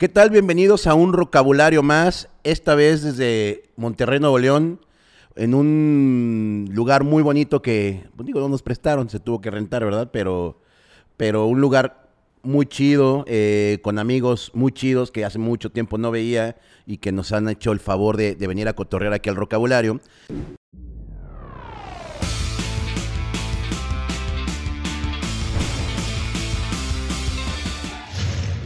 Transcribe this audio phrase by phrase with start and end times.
[0.00, 0.30] ¿Qué tal?
[0.30, 4.80] Bienvenidos a un vocabulario más, esta vez desde Monterrey, Nuevo León,
[5.36, 9.84] en un lugar muy bonito que, pues digo, no nos prestaron, se tuvo que rentar,
[9.84, 10.08] ¿verdad?
[10.10, 10.58] Pero,
[11.18, 12.08] pero un lugar
[12.42, 17.12] muy chido, eh, con amigos muy chidos que hace mucho tiempo no veía y que
[17.12, 20.00] nos han hecho el favor de, venir a cotorrear aquí al vocabulario.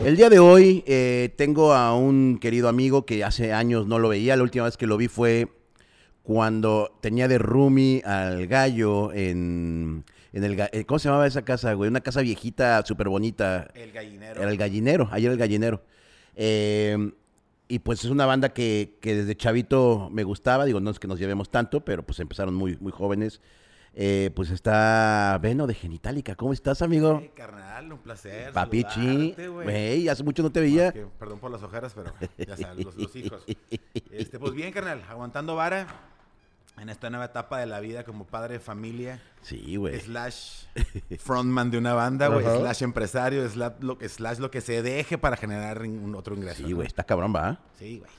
[0.05, 4.11] El día de hoy eh, tengo a un querido amigo que hace años no lo
[4.11, 4.37] veía.
[4.37, 5.49] La última vez que lo vi fue
[6.23, 10.05] cuando tenía de roomie al gallo en,
[10.35, 10.61] en el...
[10.61, 11.89] eh, ¿Cómo se llamaba esa casa, güey?
[11.89, 13.71] Una casa viejita, súper bonita.
[13.75, 14.43] El gallinero.
[14.43, 15.83] Era el gallinero, ayer el gallinero.
[16.37, 17.13] Eh,
[17.67, 20.67] y pues es una banda que, que desde chavito me gustaba.
[20.67, 23.41] Digo, no es que nos llevemos tanto, pero pues empezaron muy, muy jóvenes.
[23.97, 26.35] Eh, pues está Veno de Genitalica.
[26.35, 27.19] ¿Cómo estás, amigo?
[27.23, 28.53] Hey, carnal, un placer.
[28.53, 30.09] Papichi, güey.
[30.09, 30.93] hace mucho no te veía.
[30.93, 33.45] Que- perdón por las ojeras, pero ya sabes, los, los hijos.
[34.11, 35.87] Este, pues bien, carnal, aguantando vara
[36.77, 40.01] en esta nueva etapa de la vida como padre de familia, Sí, güey.
[40.01, 40.65] slash
[41.21, 45.19] frontman de una banda, güey, slash empresario, slash lo, que- slash lo que se deje
[45.19, 46.57] para generar un otro ingreso.
[46.65, 46.77] Sí, ¿no?
[46.77, 47.61] güey, está cabrón, va.
[47.79, 48.11] Sí, güey.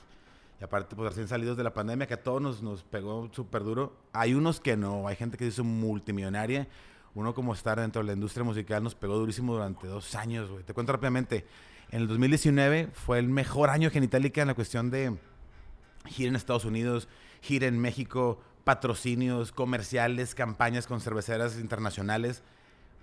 [0.60, 3.62] Y aparte, pues recién salidos de la pandemia, que a todos nos, nos pegó súper
[3.62, 3.96] duro.
[4.12, 6.66] Hay unos que no, hay gente que se hizo multimillonaria.
[7.14, 10.64] Uno como estar dentro de la industria musical nos pegó durísimo durante dos años, güey.
[10.64, 11.46] Te cuento rápidamente.
[11.90, 15.16] En el 2019 fue el mejor año Genitalica en la cuestión de
[16.06, 17.08] gira en Estados Unidos,
[17.40, 22.42] gira en México, patrocinios, comerciales, campañas con cerveceras internacionales.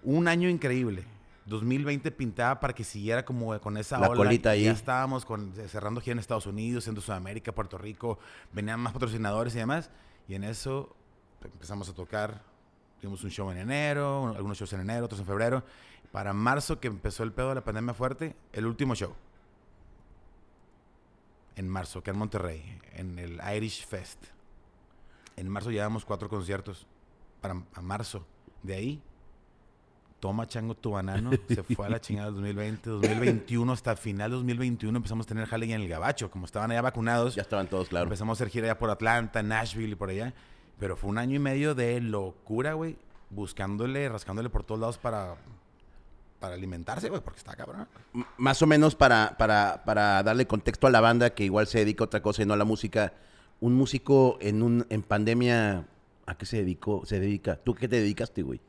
[0.03, 1.05] Un año increíble.
[1.45, 4.17] 2020 pintaba para que siguiera como con esa La ola.
[4.17, 4.65] colita y ahí.
[4.65, 8.17] Ya estábamos con, cerrando gira en Estados Unidos, en Sudamérica, Puerto Rico.
[8.53, 9.89] Venían más patrocinadores y demás.
[10.27, 10.95] Y en eso
[11.43, 12.41] empezamos a tocar.
[13.01, 15.63] Tuvimos un show en enero, un- algunos shows en enero, otros en febrero.
[16.13, 19.13] Para marzo, que empezó el pedo de la pandemia fuerte, el último show.
[21.55, 24.23] En marzo, que en Monterrey, en el Irish Fest.
[25.35, 26.87] En marzo llevamos cuatro conciertos
[27.41, 28.25] para a marzo.
[28.63, 29.01] De ahí,
[30.23, 34.37] toma chango tu banano, se fue a la chingada del 2020, 2021, hasta final de
[34.37, 37.35] 2021 empezamos a tener jale ya en el gabacho, como estaban allá vacunados.
[37.35, 38.05] Ya estaban todos, claro.
[38.05, 40.33] Empezamos a hacer gira ya por Atlanta, Nashville y por allá.
[40.79, 42.95] Pero fue un año y medio de locura, güey.
[43.31, 45.35] Buscándole, rascándole por todos lados para,
[46.39, 47.85] para alimentarse, güey, porque está cabrón.
[48.13, 51.79] M- Más o menos para, para, para darle contexto a la banda que igual se
[51.79, 53.11] dedica a otra cosa y no a la música.
[53.59, 55.85] Un músico en un en pandemia,
[56.25, 57.05] ¿a qué se dedicó?
[57.05, 57.57] Se dedica.
[57.57, 58.61] ¿Tú qué te dedicaste, güey?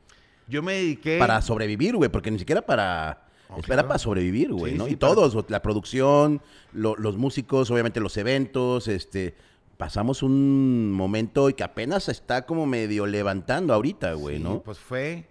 [0.47, 1.17] Yo me dediqué.
[1.19, 3.21] Para sobrevivir, güey, porque ni siquiera para.
[3.49, 3.87] Oh, Espera claro.
[3.89, 4.85] para sobrevivir, güey, Sí, ¿no?
[4.85, 6.41] sí, y para- todos, la producción,
[6.73, 9.35] lo- los músicos, obviamente los eventos, este.
[9.77, 14.61] Pasamos un momento y que apenas está como medio levantando ahorita, güey, Sí, ¿no?
[14.61, 15.27] Pues fue.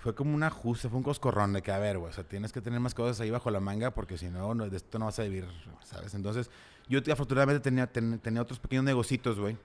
[0.00, 2.52] Fue como un ajuste, fue un coscorrón de que, a ver, güey, o sea, tienes
[2.52, 5.06] que tener más cosas ahí bajo la manga porque si no, no, de esto no
[5.06, 5.44] vas a vivir,
[5.82, 6.14] ¿sabes?
[6.14, 6.50] Entonces,
[6.88, 9.56] yo te- afortunadamente tenía, ten- tenía otros pequeños negocitos, güey,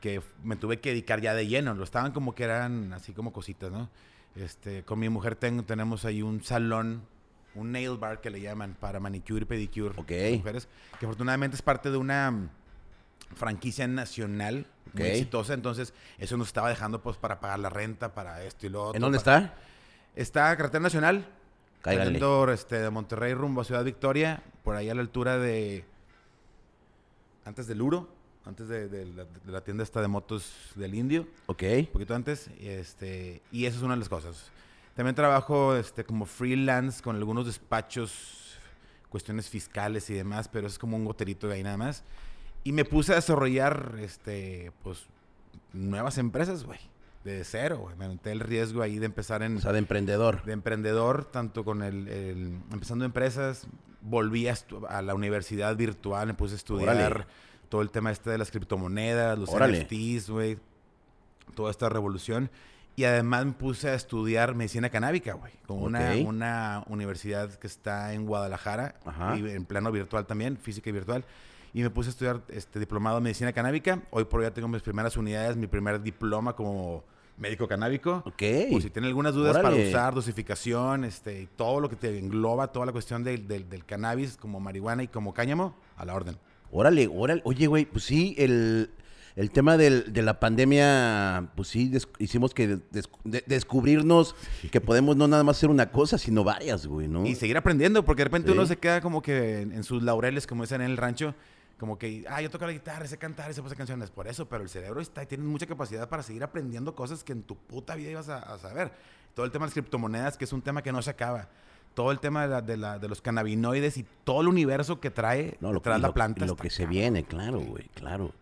[0.00, 1.74] que me tuve que dedicar ya de lleno.
[1.74, 3.88] Lo estaban como que eran así como cositas, ¿no?
[4.36, 7.02] Este, con mi mujer tengo, tenemos ahí un salón,
[7.54, 9.94] un nail bar que le llaman, para manicure y pedicure.
[9.96, 10.08] Ok.
[10.08, 10.68] de Mujeres,
[11.00, 12.48] que afortunadamente es parte de una mm,
[13.34, 15.54] franquicia nacional muy exitosa.
[15.54, 18.96] Entonces, eso nos estaba dejando pues para pagar la renta, para esto y lo otro.
[18.96, 19.54] ¿En dónde para- está?
[20.14, 21.26] Está Carretera Nacional.
[21.82, 25.84] Saliendo, este, de Monterrey rumbo a Ciudad Victoria, por ahí a la altura de...
[27.44, 28.08] Antes del Uro,
[28.48, 31.62] antes de, de la, de la tienda esta de motos del Indio, Ok.
[31.80, 34.50] un poquito antes, y, este, y esa es una de las cosas.
[34.94, 38.56] También trabajo este, como freelance con algunos despachos,
[39.08, 42.02] cuestiones fiscales y demás, pero es como un goterito de ahí nada más.
[42.64, 45.06] Y me puse a desarrollar, este, pues,
[45.72, 46.80] nuevas empresas, güey,
[47.24, 47.96] de cero, güey.
[47.96, 50.42] Me aventé el riesgo ahí de empezar en O sea, de emprendedor.
[50.44, 53.66] de emprendedor, tanto con el, el- empezando empresas,
[54.00, 54.54] volví a,
[54.88, 57.26] a la universidad virtual, me puse a estudiar.
[57.68, 59.82] Todo el tema este de las criptomonedas, los Órale.
[59.84, 60.58] NFTs, güey,
[61.54, 62.50] toda esta revolución.
[62.96, 68.12] Y además me puse a estudiar medicina canábica, güey, con una, una universidad que está
[68.12, 69.36] en Guadalajara, Ajá.
[69.38, 71.24] y en plano virtual también, física y virtual.
[71.74, 74.02] Y me puse a estudiar este diplomado en medicina canábica.
[74.10, 77.04] Hoy por hoy ya tengo mis primeras unidades, mi primer diploma como
[77.36, 78.22] médico canábico.
[78.26, 78.42] Ok.
[78.72, 82.86] Por si tienen algunas dudas para usar, dosificación, este, todo lo que te engloba, toda
[82.86, 86.36] la cuestión del, del- del cannabis como marihuana y como cáñamo, a la orden.
[86.70, 87.40] Órale, órale.
[87.44, 88.90] Oye, güey, pues sí, el,
[89.36, 94.34] el tema del- de la pandemia, pues sí, des- hicimos que des- de- descubrirnos
[94.70, 97.24] que podemos no nada más hacer una cosa, sino varias, güey, ¿no?
[97.26, 98.56] Y seguir aprendiendo, porque de repente Sí.
[98.58, 101.34] uno se queda como que en, en sus laureles, como dicen en el rancho,
[101.78, 104.62] como que, ah, yo toco la guitarra, sé cantar, sé hacer canciones, por eso, pero
[104.62, 107.94] el cerebro está y tiene mucha capacidad para seguir aprendiendo cosas que en tu puta
[107.94, 108.90] vida ibas a, a saber.
[109.34, 111.48] Todo el tema de las criptomonedas, que es un tema que no se acaba.
[111.98, 115.10] Todo el tema de, la- de la- de los cannabinoides y todo el universo que
[115.10, 116.46] trae No, lo, la lo- planta.
[116.46, 118.32] lo está que se viene, claro, güey, claro.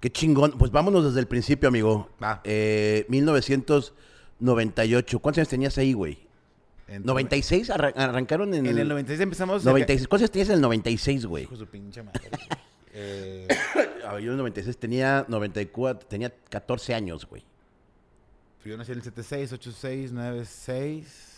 [0.00, 0.52] Qué chingón.
[0.58, 2.08] Pues vámonos desde el principio, amigo.
[2.20, 2.40] Va.
[2.42, 5.18] Eh, 1998.
[5.20, 6.18] ¿Cuántos años tenías ahí, güey?
[6.88, 9.64] Entonces, 96 arran- arrancaron en, En el 96 empezamos.
[9.64, 10.08] 96.
[10.08, 11.44] ¿Cuántos años tenías en el 96, güey?
[11.44, 12.22] Hijo de su pinche madre.
[12.92, 13.46] Eh,
[14.04, 17.44] A ver, yo en el 96 tenía 94, tenía 14 años, güey.
[18.64, 21.29] yo nací en el 76, 86, 96.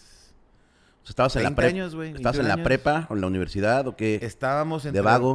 [1.09, 1.71] Estabas en la 20 prepa.
[1.75, 2.65] años, ¿Estabas en 21 la años.
[2.65, 4.19] prepa o en la universidad o qué?
[4.23, 4.93] Estábamos en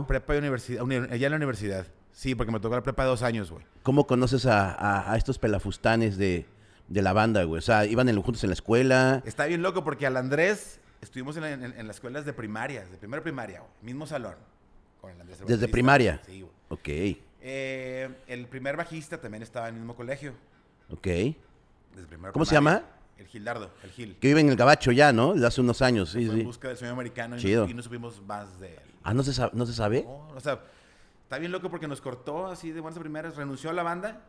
[0.07, 0.81] prepa y universidad.
[0.83, 1.85] uni- allá en la universidad.
[2.11, 3.63] Sí, porque me tocó la prepa de dos años, güey.
[3.83, 6.45] ¿Cómo conoces a, a- a estos pelafustanes de,
[6.87, 7.59] de la banda, güey?
[7.59, 9.21] O sea, iban en- juntos en la escuela.
[9.25, 12.85] Está bien loco porque al Andrés estuvimos en, la- en- en las escuelas de primaria,
[12.85, 13.71] de primera primaria, güey.
[13.83, 14.35] Mismo salón.
[15.01, 16.21] Con el Andrés, el ¿Desde primaria?
[16.25, 16.53] Sí, güey.
[16.69, 20.33] Ok, Eh, el primer bajista también estaba en el mismo colegio.
[20.89, 21.05] ok.
[21.95, 22.83] Desde ¿Cómo se llama?
[23.17, 24.15] El Gildardo, el Gil.
[24.19, 25.33] Que vive en el Gabacho ya, ¿no?
[25.33, 26.45] Desde hace unos años, sí, Fue en sí.
[26.45, 27.65] busca del sueño americano y, Chido.
[27.65, 28.79] No, y no supimos más de él.
[29.03, 30.03] Ah, ¿no se, sa- no se sabe?
[30.03, 30.59] No, o sea,
[31.23, 34.21] está bien loco porque nos cortó así de buenas a primeras, renunció a la banda,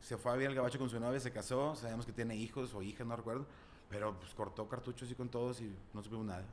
[0.00, 2.72] se fue a vivir al gabacho con su novia, se casó, sabemos que tiene hijos
[2.74, 3.46] o hijas, no recuerdo,
[3.90, 6.44] pero pues cortó cartuchos y con todos y no supimos nada.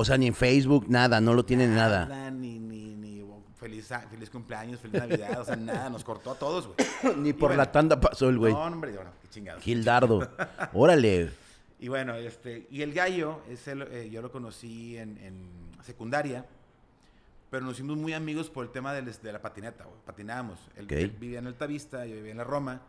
[0.00, 2.30] O sea, ni en Facebook, nada, no lo tienen nada.
[2.30, 6.30] Ni, ni, ni oh, feliz, a- feliz cumpleaños, feliz Navidad, o sea, nada, nos cortó
[6.30, 7.16] a todos, güey.
[7.16, 7.56] Ni por bueno.
[7.64, 8.52] la tanda pasó el güey.
[8.52, 9.60] No, hombre, bueno, qué chingados.
[9.62, 10.30] Gildardo.
[10.72, 11.32] Órale.
[11.80, 15.48] Y bueno, este, y el gallo, ese, lo- eh, yo lo conocí en, en
[15.84, 16.44] secundaria,
[17.50, 19.96] pero nos hicimos muy amigos por el tema de la patineta, güey.
[20.06, 20.60] Patinábamos.
[20.76, 20.92] Él, Ok.
[20.92, 22.82] él vivía en Altavista, yo vivía en la Roma,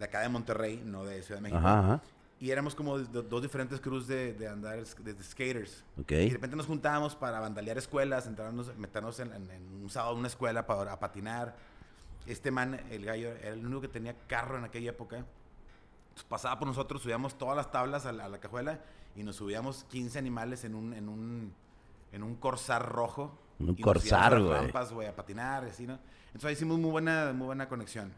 [0.00, 1.58] de acá de Monterrey, no de Ciudad de México.
[1.58, 2.00] Ajá, ajá.
[2.40, 5.84] Y éramos como do- dos diferentes crews de, de andar, de, de skaters.
[6.00, 6.12] Ok.
[6.12, 10.14] Y de repente nos juntábamos para vandalear escuelas, entrarnos, meternos en, en- en un sábado
[10.14, 11.54] en una escuela para a patinar.
[12.26, 15.16] Este man, el gallo, era el único que tenía carro en aquella época.
[15.18, 18.80] Entonces, pasaba por nosotros, subíamos todas las tablas a la, a la cajuela
[19.16, 21.52] y nos subíamos 15 animales en un, en un,
[22.12, 23.38] en un corsar rojo.
[23.58, 24.52] Un Y Corsar, güey.
[24.54, 25.98] rampas, güey, a patinar, así, ¿no?
[26.28, 28.10] Entonces ahí hicimos muy buena, muy buena conexión.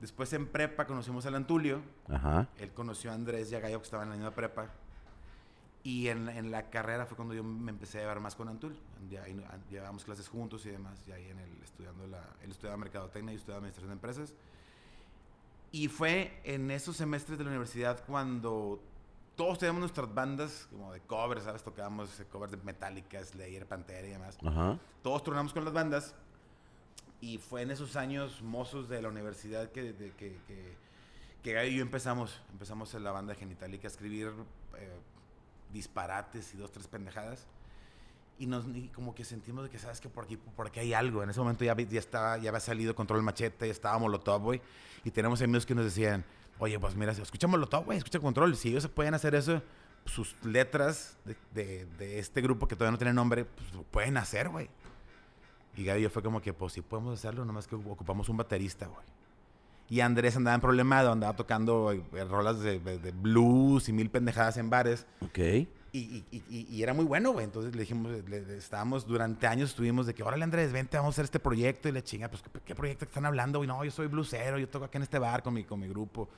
[0.00, 1.80] Después en prepa conocimos al Antulio.
[2.08, 2.48] Ajá.
[2.58, 4.70] Él conoció a Andrés y a Gallo que estaban en la misma prepa.
[5.82, 8.76] Y en, en la carrera fue cuando yo me empecé a llevar más con Antul.
[9.70, 10.98] Llevábamos clases juntos y demás.
[11.06, 14.34] Y ahí en el, estudiando la, él estudiaba mercadotecnia y yo estudiaba administración de empresas.
[15.70, 18.82] Y fue en esos semestres de la universidad cuando
[19.36, 21.62] todos teníamos nuestras bandas como de covers, ¿sabes?
[21.62, 24.36] Tocábamos eh, covers de Metallica, Slayer, Pantera y demás.
[24.44, 24.78] Ajá.
[25.02, 26.14] Todos tronamos con las bandas.
[27.20, 30.76] Y fue en esos años mozos de la universidad que, de- que, que,
[31.42, 32.40] que Gaby y yo empezamos.
[32.52, 34.32] Empezamos en la banda Genitalica a escribir
[34.76, 34.88] eh,
[35.72, 37.46] disparates y dos, tres pendejadas.
[38.38, 40.94] Y, nos, y como que sentimos de que, ¿sabes que Por aquí, por aquí hay
[40.94, 41.22] algo.
[41.24, 44.60] En ese momento ya, ya, estaba, ya había salido Control Machete, ya estaba Molotov, güey.
[45.04, 46.24] Y tenemos amigos que nos decían,
[46.60, 48.54] oye, pues mira, escucha Molotov, güey, escucha Control.
[48.56, 49.60] Si ellos pueden hacer eso,
[50.04, 54.16] sus letras de, de- de este grupo que todavía no tiene nombre, pues lo pueden
[54.16, 54.70] hacer, güey.
[55.78, 58.36] Y Gaby y yo fue como que, pues sí podemos hacerlo, nomás que ocupamos un
[58.36, 59.04] baterista, güey.
[59.88, 62.78] Y Andrés andaba en problemado, andaba tocando eh, rolas de,
[63.22, 65.06] blues y mil pendejadas en bares.
[65.22, 65.38] Ok.
[65.38, 67.44] Y, y- y- y- y era muy bueno, güey.
[67.44, 71.12] Entonces le dijimos, le- le- estábamos, durante años estuvimos de que, órale Andrés, vente, vamos
[71.12, 71.88] a hacer este proyecto.
[71.88, 73.60] Y le chinga, pues, ¿qué, qué proyecto están hablando?
[73.60, 73.68] güey?
[73.68, 76.28] no, yo soy blusero, yo toco aquí en este bar con mi, con mi grupo.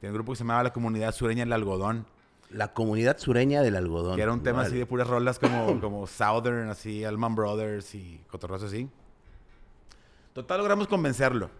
[0.00, 2.04] Tiene un grupo que se llamaba La Comunidad Sureña El Algodón.
[2.50, 4.16] La comunidad sureña del algodón.
[4.16, 4.80] Que era un tema así Órale.
[4.80, 8.88] de puras rolas como, como Southern, así, Alman Brothers y cotorros así.
[10.32, 11.50] Total, logramos convencerlo.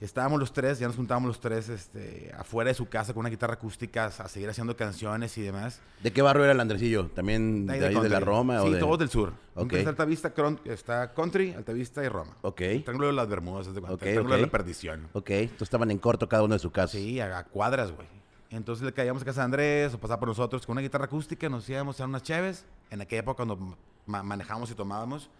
[0.00, 3.28] Estábamos los tres, ya nos juntábamos los tres este, afuera de su casa con una
[3.28, 5.82] guitarra acústica a seguir haciendo canciones y demás.
[6.02, 7.08] ¿De qué barrio era el Andresillo?
[7.08, 8.24] ¿También de, ahí de la country.
[8.24, 8.62] Roma?
[8.62, 8.78] Sí, o de...
[8.78, 9.34] todos del sur.
[9.54, 9.64] Ok.
[9.64, 10.32] Entonces, Altavista,
[10.64, 12.34] está Country, Altavista y Roma.
[12.40, 12.62] Ok.
[12.62, 14.46] El Triángulo de las Bermudas, de el Triángulo de ok.
[14.46, 15.08] la Perdición.
[15.12, 16.96] Ok, entonces estaban en corto cada uno de su casa.
[16.96, 18.08] Sí, a cuadras, güey.
[18.50, 21.48] Entonces le caíamos a casa de Andrés o pasaba por nosotros con una guitarra acústica,
[21.48, 22.64] nos íbamos a unas cheves.
[22.90, 23.76] En aquella época cuando
[24.06, 25.30] ma- manejábamos y tomábamos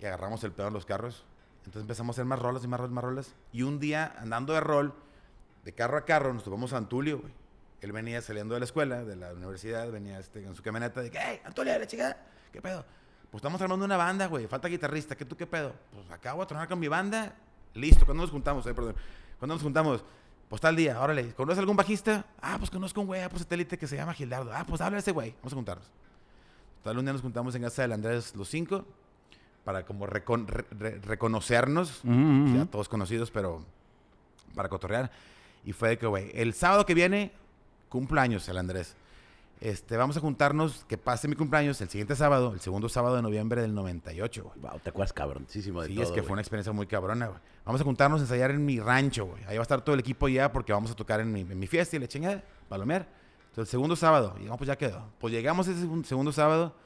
[0.00, 1.24] y agarramos el pedo en los carros.
[1.60, 3.34] Entonces empezamos a hacer más rolas y más rolas, más rolas.
[3.52, 4.94] Y un día, andando de rol,
[5.64, 7.22] de carro a carro, nos topamos a Antulio.
[7.80, 11.10] Él venía saliendo de la escuela, de la universidad, venía este, en su camioneta de
[11.10, 12.16] que, hey, Antulio, la chica,
[12.52, 12.84] ¿qué pedo?
[13.30, 15.72] Pues estamos armando una banda, güey, falta guitarrista, ¿qué tú qué pedo?
[15.92, 17.34] Pues acabo de tronar con mi banda,
[17.74, 18.66] listo, ¿cuándo nos juntamos?
[18.66, 18.94] Eh, perdón.
[19.38, 20.04] ¿Cuándo nos juntamos?
[20.48, 22.24] Pues tal día, órale, ¿conoces algún bajista?
[22.40, 24.52] Ah, pues conozco un güey, ah, pues satélite que se llama Gildardo.
[24.54, 25.90] Ah, pues habla ese güey, vamos a juntarnos.
[26.84, 28.84] Tal un día nos juntamos en casa del Andrés los cinco
[29.64, 33.64] para como recon- re- re- reconocernos, ya todos conocidos, pero
[34.54, 35.10] para cotorrear.
[35.64, 37.32] Y fue de que, güey, el sábado que viene,
[37.88, 38.94] cumpleaños el Andrés.
[39.60, 43.22] Este, vamos a juntarnos, que pase mi cumpleaños el siguiente sábado, el segundo sábado de
[43.22, 44.58] noviembre del 98, güey.
[44.60, 46.26] Wow, te acuerdas cabroncísimo de Sí, todo, es que güey.
[46.26, 47.40] fue una experiencia muy cabrona, güey.
[47.64, 49.42] Vamos a juntarnos a ensayar en mi rancho, güey.
[49.44, 51.58] Ahí va a estar todo el equipo ya porque vamos a tocar en mi, en
[51.58, 53.08] mi fiesta y la chingada, palomear.
[53.48, 55.08] Entonces, el segundo sábado, llegamos, pues ya quedó.
[55.18, 56.76] Pues llegamos ese segun- segundo sábado,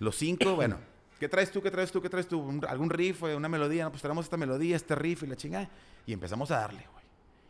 [0.00, 0.78] los cinco, bueno,
[1.20, 1.62] ¿qué traes tú?
[1.62, 2.02] ¿Qué traes tú?
[2.02, 2.40] ¿Qué traes tú?
[2.40, 3.84] Un- ¿Algún riff, una melodía?
[3.84, 5.70] No, pues traemos esta melodía, este riff y la chingada.
[6.06, 7.04] Y empezamos a darle, güey.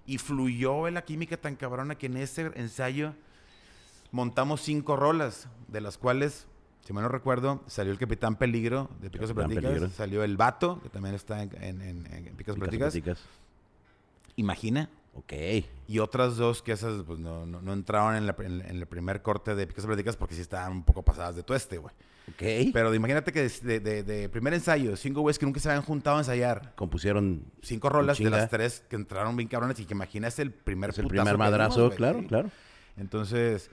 [0.05, 3.14] Y fluyó güey, la química tan cabrona que en ese ensayo
[4.12, 6.47] montamos cinco rolas, de las cuales,
[6.85, 9.88] si mal no recuerdo, salió el Capitán Peligro de Picas y Platicas, Peligro.
[9.90, 12.93] salió el Vato, que también está en, en, en- en Picas Platicas.
[12.93, 13.19] platicas.
[14.37, 14.88] Imagina.
[15.14, 15.33] Ok.
[15.88, 18.37] Y otras dos que esas pues no, no, no entraron en, la,
[18.69, 21.93] el primer corte de Picas Platicas porque sí estaban un poco pasadas de tueste, güey.
[22.29, 22.71] Ok.
[22.73, 26.17] Pero imagínate que de, de- de primer ensayo, cinco güeyes que nunca se habían juntado
[26.17, 26.75] a ensayar.
[26.76, 27.43] Compusieron.
[27.61, 30.99] Cinco rolas de las tres que entraron bien cabrones y que imaginas el primer Es
[31.00, 32.50] el primer madrazo, dimos, claro, claro.
[32.97, 33.69] Entonces,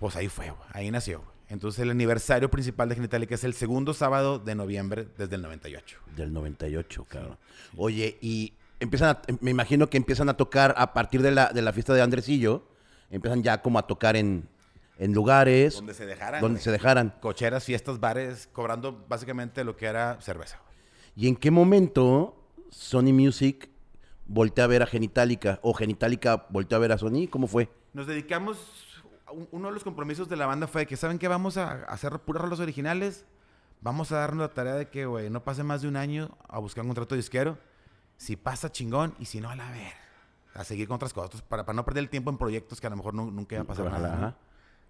[0.00, 1.22] pues ahí fue, ahí nació.
[1.48, 5.98] Entonces el aniversario principal de Genitalica es el segundo sábado de noviembre desde el 98.
[6.16, 7.38] Del 98, cabrón.
[7.76, 11.62] Oye, y empiezan a- me imagino que empiezan a tocar a partir de la, de
[11.62, 12.66] la fiesta de Andresillo.
[13.10, 14.48] Empiezan ya como a tocar en,
[14.98, 16.40] en lugares Donde se dejaran.
[16.40, 17.14] donde se dejaran.
[17.20, 20.60] Cocheras, fiestas, bares, cobrando básicamente lo que era cerveza.
[21.16, 22.36] ¿Y en qué momento
[22.70, 23.68] Sony Music
[24.26, 25.58] voltea a ver a Genitalica?
[25.62, 27.26] ¿O Genitalica voltea a ver a Sony?
[27.28, 27.68] ¿Cómo fue?
[27.92, 28.56] Nos dedicamos,
[29.50, 31.28] uno de los compromisos de la banda fue que, ¿saben qué?
[31.28, 33.24] Vamos a hacer puras rolas originales.
[33.80, 36.58] Vamos a darnos la tarea de que, güey, no pase más de un año a
[36.58, 37.56] buscar un contrato disquero.
[38.18, 39.14] Si pasa, chingón.
[39.18, 39.92] Y si no, a la ver.
[40.54, 41.40] A seguir con otras cosas.
[41.42, 43.62] Para, para no perder el tiempo en proyectos que a lo mejor nu- nunca iba
[43.64, 44.20] a pasar Ojalá, nada.
[44.20, 44.34] ¿no?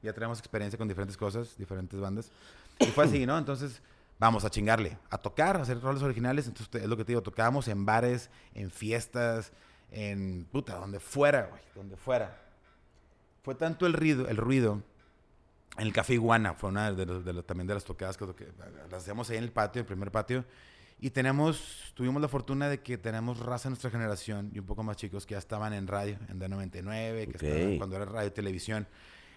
[0.03, 2.33] Ya tenemos experiencia con diferentes cosas, diferentes bandas.
[2.81, 3.37] Y fue así, ¿no?
[3.39, 3.83] Entonces,
[4.19, 6.47] vamos a chingarle, a tocar, a hacer roles originales.
[6.49, 9.53] Entonces, es lo que te digo, tocábamos en bares, en fiestas,
[9.93, 12.37] en puta, donde fuera, güey, donde fuera.
[13.43, 14.83] Fue tanto el ruido, el ruido.
[15.79, 18.27] En el Café Iguana fue una de, los- de los- también de las tocadas que,
[18.35, 18.49] que
[18.91, 20.45] las hacíamos ahí en el patio, el primer patio.
[21.03, 24.83] Y tenemos, tuvimos la fortuna de que tenemos raza de nuestra generación y un poco
[24.83, 26.83] más chicos que ya estaban en radio, en D99,
[27.33, 28.87] que estaban cuando era radio y televisión.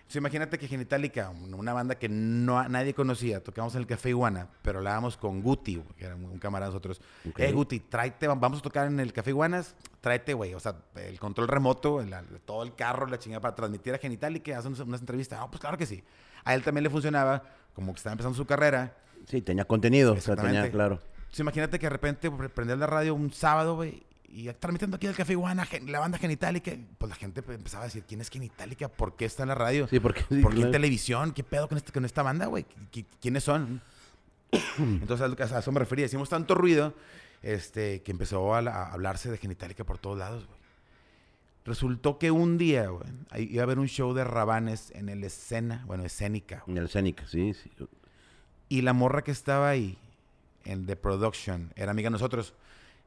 [0.04, 4.10] Entonces, imagínate que Genitalica, un- una banda que no, nadie conocía, tocamos en el Café
[4.10, 7.02] Iguana, pero hablábamos con Guti, que era un, camarada de nosotros.
[7.28, 7.40] Ok.
[7.40, 10.76] Eh, Guti, tráete, va- vamos a tocar en el Café Iguanas, tráete, güey, o sea,
[10.98, 12.14] el control remoto, el-
[12.46, 15.40] todo el carro, la chingada para transmitir a Genitalica, hacer unas, entrevistas.
[15.42, 16.04] Ah, pues claro que sí.
[16.44, 17.42] A él también le funcionaba,
[17.74, 18.96] como que estaba empezando su carrera.
[19.28, 20.14] Sí, tenía contenido.
[20.14, 21.00] O sea, tenía, claro.
[21.16, 25.08] Entonces, imagínate que de repente pre- prender la radio un sábado, güey, y transmitiendo aquí
[25.08, 28.88] el Café Iguana, la banda Genitalica, pues la gente empezaba a decir, ¿quién es Genitalica?
[28.90, 29.88] ¿Por qué está en la radio?
[29.88, 30.22] Sí, porque.
[30.24, 30.72] ¿Por qué en claro.
[30.72, 31.32] televisión?
[31.34, 32.64] ¿Qué pedo con, este, con esta banda, güey?
[32.66, 33.82] ¿Qui- qui- ¿Quiénes son?
[34.78, 36.06] Entonces, a eso me refería.
[36.06, 36.94] Hicimos tanto ruido
[37.42, 40.60] este, que empezó a, a hablarse de Genitalica por todos lados, güey.
[41.66, 45.84] Resultó que un día, güey, iba a haber un show de Rabanes en el escena,
[45.88, 46.64] bueno, escénica.
[46.68, 47.72] En el Scénica, sí, sí.
[48.68, 49.98] Y la morra que estaba ahí,
[50.66, 52.54] en The Production, era amiga de nosotros,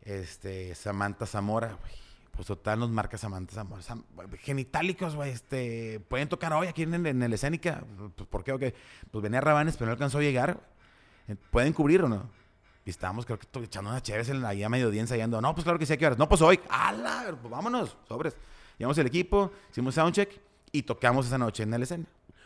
[0.06, 1.92] este, Samantha Zamora, güey.
[2.30, 3.82] Pues total nos marca Samantha Zamora.
[3.82, 4.04] Sam-
[4.40, 7.82] genitálicos, güey, este, pueden tocar hoy aquí en, el- en el escénica.
[8.16, 8.52] Pues, ¿por qué?
[8.52, 8.62] Ok.
[9.10, 10.60] Pues venía Rabanes, pero no alcanzó a llegar.
[11.50, 12.28] ¿Pueden cubrir o no?
[12.84, 15.40] Y estábamos, creo que echando unas chéves en la ahí a mediodía ensayando.
[15.40, 16.18] No, pues claro que sí, ¿a qué horas?
[16.18, 16.60] No, pues hoy.
[16.68, 17.36] ¡Hala!
[17.40, 18.36] Pues vámonos, sobres.
[18.78, 20.30] Llevamos el equipo, hicimos soundcheck
[20.70, 22.04] y tocamos esa noche en el escena.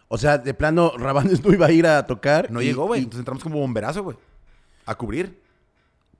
[0.09, 2.51] O sea, de plano, Rabanes no iba a ir a tocar.
[2.51, 3.01] No y- llegó, güey.
[3.01, 4.17] y- Entonces entramos como bomberazo, güey.
[4.87, 5.43] A cubrir.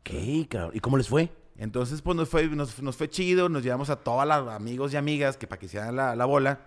[0.01, 0.71] Ok, cabrón.
[0.75, 1.31] ¿Y cómo les fue?
[1.57, 4.97] Entonces, pues nos fue, nos, nos fue chido, nos llevamos a todos los amigos y
[4.97, 6.61] amigas que para que hicieran la, la bola.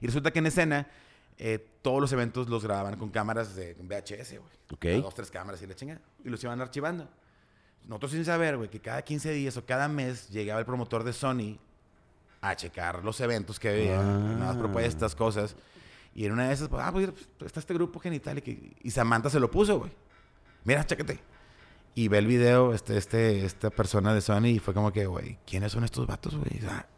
[0.00, 0.88] Y resulta que en escena,
[1.36, 4.96] eh, todos los eventos los grababan con cámaras de VHS, güey.
[4.98, 5.02] Ok.
[5.02, 6.00] Dos, tres cámaras y la chinga.
[6.24, 7.06] Y los iban archivando.
[7.86, 11.12] Nosotros sin saber, güey, que cada 15 días o cada mes llegaba el promotor de
[11.12, 11.58] Sony
[12.40, 14.02] a checar los eventos que había, Ah.
[14.02, 15.56] nuevas propuestas, cosas.
[16.14, 17.10] Y en una de esas, pues, ah, pues
[17.44, 19.92] está este grupo genital y, que- y Samantha se lo puso, güey.
[20.64, 21.18] Mira, chécate.
[21.94, 25.38] Y ve el video, este, este, esta persona de Sony, y fue como que, güey,
[25.46, 26.58] ¿quiénes son estos vatos, güey?
[26.58, 26.88] O sea,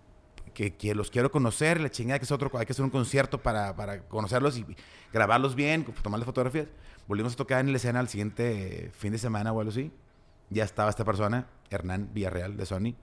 [0.55, 3.43] que, que los quiero conocer, la chingada que es otro, hay que hacer un concierto
[3.43, 4.65] para, para conocerlos y
[5.13, 6.69] grabarlos bien, tomarles fotografías.
[7.07, 9.93] Volvimos a tocar en la escena al siguiente fin de semana o algo así.
[10.49, 12.95] Ya estaba esta persona, Hernán Villarreal de Sony.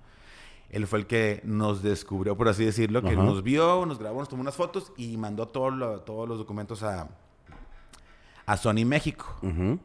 [0.69, 3.21] Él fue el que nos descubrió, por así decirlo, que Ajá.
[3.21, 6.81] nos vio, nos grabó, nos tomó unas fotos y mandó todo lo- todos los documentos
[6.81, 7.07] a,
[8.47, 9.79] a Sony México, Ujú.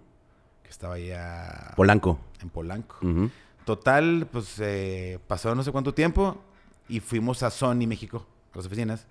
[0.68, 2.18] Que estaba allá Polanco.
[2.42, 2.96] en Polanco.
[3.00, 3.30] Ujú.
[3.64, 6.36] Total, pues eh, pasó no sé cuánto tiempo
[6.88, 9.06] y fuimos a Sony México, a las oficinas.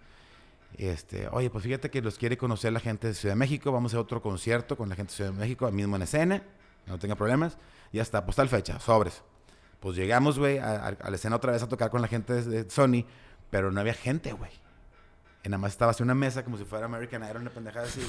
[0.77, 3.71] Este, oye, pues fíjate que los quiere conocer la gente de Ciudad de México.
[3.71, 6.43] Vamos a otro concierto con la gente de Ciudad de México, mismo en escena,
[6.85, 7.57] no tenga problemas.
[7.91, 9.23] Ya está, pues tal fecha, sobres.
[9.79, 12.63] Pues llegamos, güey, a, a- la escena otra vez a tocar con la gente de,
[12.63, 13.05] de Sony,
[13.49, 14.51] pero no había gente, güey.
[15.45, 18.01] Nada más estaba así una mesa como si fuera American Idol, una pendejada así.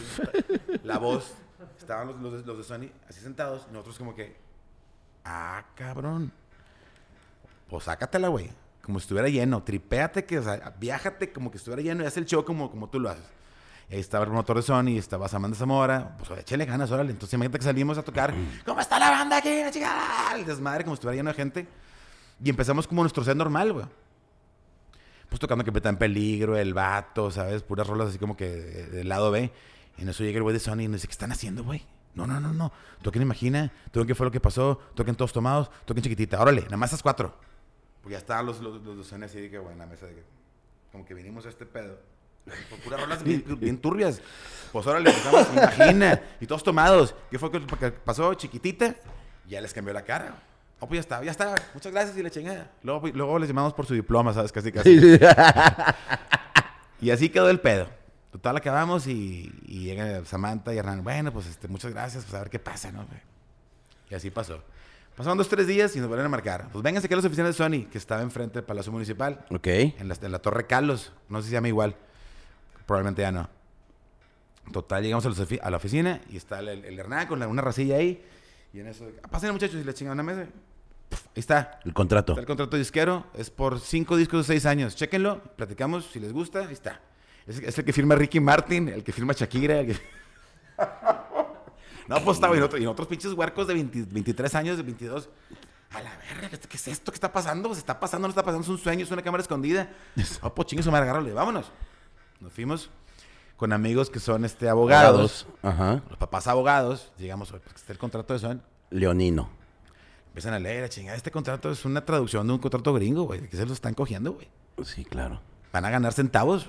[0.83, 1.33] la voz.
[1.79, 4.37] Estaban los, los de, los de Sony así sentados y nosotros como que,
[5.25, 6.33] ah, cabrón.
[7.69, 8.51] Pues sácatela, güey.
[8.83, 9.63] como si estuviera lleno.
[9.63, 12.89] Tripéate, que, o sea, viájate como que estuviera lleno y haz el show como, como
[12.89, 13.25] tú lo haces.
[13.91, 16.17] Ahí estaba el promotor de Sony, estaba Samantha Zamora.
[16.19, 17.11] Pues échale ganas, órale.
[17.11, 18.35] Entonces imagínate que salimos a tocar.
[18.65, 20.33] ¿Cómo está la banda aquí, la chica?
[20.35, 21.67] El desmadre, como si estuviera lleno de gente.
[22.43, 23.87] Y empezamos como nuestro set normal, güey.
[25.29, 27.63] Pues tocando que está en peligro, el vato, ¿sabes?
[27.63, 29.51] Puras rolas así como que del lado B.
[29.99, 31.85] Y en eso llega el güey de Sony y nos dice, ¿qué están haciendo, güey?
[32.15, 32.73] No, no, no, no.
[33.03, 36.41] Toquen Imagina, toquen qué fue lo que pasó, toquen todos tomados, toquen chiquitita.
[36.41, 37.35] Órale, nada más esas cuatro.
[38.03, 40.15] Porque ya estaban los, los, los, los así de que, güey, en la mesa de
[40.15, 40.25] que,
[40.91, 41.99] como que vinimos a este pedo.
[42.71, 44.21] Por puras rolas bien, bien, turbias.
[44.73, 46.21] Pues órale, empezamos, imagina.
[46.41, 47.15] Y todos tomados.
[47.31, 48.33] ¿Qué fue lo que pasó?
[48.35, 48.97] Chiquitita.
[49.47, 50.43] Ya les cambió la cara.
[50.81, 51.55] Oh, pues ya está, ya está.
[51.75, 52.71] Muchas gracias y le chingada.
[52.83, 54.53] Luego, luego les llamamos por su diploma, ¿sabes?
[54.53, 54.99] Casi, casi.
[57.01, 57.98] y así quedó el pedo.
[58.31, 61.03] Total, acabamos y, y llega Samantha y Hernán.
[61.03, 63.07] Bueno, pues este, muchas gracias, pues a ver qué pasa, ¿no?
[64.11, 64.63] Y así pasó.
[65.17, 66.69] Pasaron dos, tres días y nos vuelven a marcar.
[66.71, 69.45] Pues vénganse aquí a las oficinas de Sony, que estaba enfrente del Palacio Municipal.
[69.51, 69.67] Ok.
[69.67, 71.13] En la, en la Torre Carlos.
[71.29, 71.97] No sé si se llama igual.
[72.87, 73.49] Probablemente ya no.
[74.73, 77.63] Total, llegamos a, los, a la oficina y está el, el Hernán con la, una
[77.63, 78.25] racilla ahí.
[78.73, 80.47] Y en eso, pasen muchachos y le chingan una mesa.
[81.09, 81.81] Puf, ahí está.
[81.85, 82.35] El contrato.
[82.35, 83.27] Está el contrato disquero.
[83.35, 84.95] Es por cinco discos de seis años.
[84.95, 86.11] Chéquenlo, platicamos.
[86.13, 87.01] Si les gusta, ahí está.
[87.49, 89.81] Es, es el que firma Ricky Martin, el que firma Shakira.
[89.81, 89.95] El que...
[92.09, 95.31] no, pues estaba otro, y en otros pinches huercos de 20, 23 años, de 22.
[95.91, 97.11] A la verga, ¿qué es esto?
[97.11, 97.73] ¿Qué está pasando?
[97.73, 98.29] ¿Se está pasando?
[98.29, 98.63] ¿No está pasando?
[98.63, 99.89] Es un sueño, es una cámara escondida.
[100.43, 101.73] Oh, pues chingue su madre, agárrale, vámonos.
[102.41, 102.91] Nos fuimos
[103.57, 105.47] con amigos que son este, abogados.
[105.63, 106.03] Ajá.
[106.11, 107.11] Los papás abogados.
[107.17, 108.63] Llegamos, pues está el contrato de Son.
[108.91, 109.49] Leonino.
[110.29, 111.17] Empiezan a leer, a chingar.
[111.17, 113.49] Este contrato es una traducción de un contrato gringo, güey.
[113.49, 114.47] Que se lo están cogiendo, güey.
[114.85, 115.41] Sí, claro.
[115.73, 116.69] Van a ganar centavos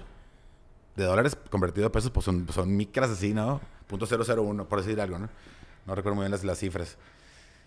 [1.00, 3.62] de dólares convertido a pesos, pues son, son micras así, ¿no?
[3.88, 5.30] Punto 001, por decir algo, ¿no?
[5.86, 6.98] No recuerdo muy bien las, las cifras.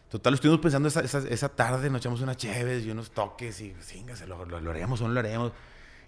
[0.08, 3.74] Total, estuvimos pensando esa, esa, esa tarde, nos echamos unas cheves y unos toques y,
[3.80, 5.52] cíngase, lo, lo, lo haremos o no lo haremos.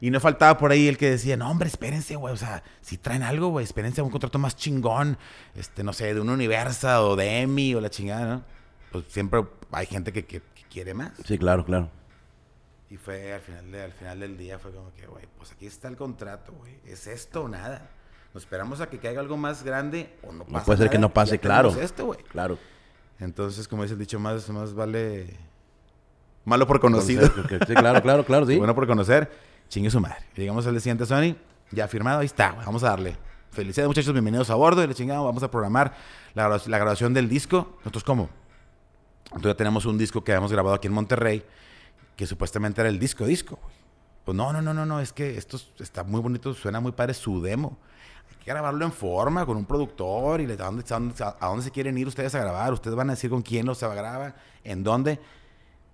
[0.01, 2.35] Y no faltaba por ahí el que decía, no, hombre, espérense, güey.
[2.35, 5.17] O sea, si traen algo, güey, espérense a un contrato más chingón.
[5.55, 8.45] Este, no sé, de un Universa o de Emmy o la chingada, ¿no?
[8.93, 11.13] Pues siempre hay gente que, que, que quiere más.
[11.25, 11.89] Sí, claro, claro.
[12.95, 15.67] Y fue al final, de, al final del día, fue como que, güey, pues aquí
[15.67, 16.79] está el contrato, güey.
[16.87, 17.91] ¿Es esto o nada?
[18.33, 20.99] Nos esperamos a que caiga algo más grande o no pasa No puede ser que
[20.99, 21.71] nada, no pase, claro.
[21.71, 22.23] Esto, güey.
[22.23, 22.57] Claro.
[23.19, 25.37] Entonces, como dice el dicho, más, más vale
[26.45, 27.27] malo por conocido.
[27.27, 28.59] Sí, claro, claro, claro, sí.
[28.59, 29.29] Bueno por conocer,
[29.69, 30.19] chingue su madre.
[30.37, 31.35] Llegamos al siguiente, Sony,
[31.73, 33.17] ya firmado, ahí está, güey, vamos a darle.
[33.51, 34.85] Felicidades, muchachos, bienvenidos a bordo.
[34.85, 35.97] Y le chingamos, vamos a programar
[36.35, 37.75] la, la grabación del disco.
[37.79, 38.31] Nosotros, ¿cómo?
[39.31, 41.45] Entonces ya tenemos un disco que habíamos grabado aquí en Monterrey,
[42.17, 43.59] que supuestamente era el disco disco.
[43.61, 43.75] güey.
[44.25, 47.13] Pues no, no, no, no, no, es que esto está muy bonito, suena muy padre
[47.15, 47.77] su demo.
[48.31, 51.47] Hay que grabarlo en forma, con un productor, y le- a dónde, a dónde- a
[51.47, 52.73] dónde se quieren ir ustedes a grabar.
[52.73, 55.21] Ustedes van a decir con quién los se graba, en dónde.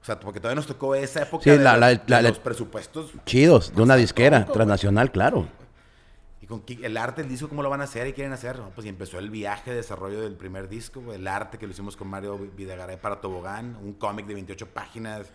[0.01, 2.23] O sea, porque todavía nos tocó esa época Sí, de, la- los, la- de la-
[2.23, 4.53] los presupuestos Chidos, de una disquera güey.
[4.53, 5.49] transnacional, claro.
[6.43, 8.59] y con el arte, el disco, ¿cómo lo van a hacer y quieren hacer?
[8.59, 11.73] No, pues y empezó el viaje de desarrollo del primer disco, el arte que lo
[11.73, 15.27] hicimos con Mario Videgaray para Tobogán, un cómic de 28 páginas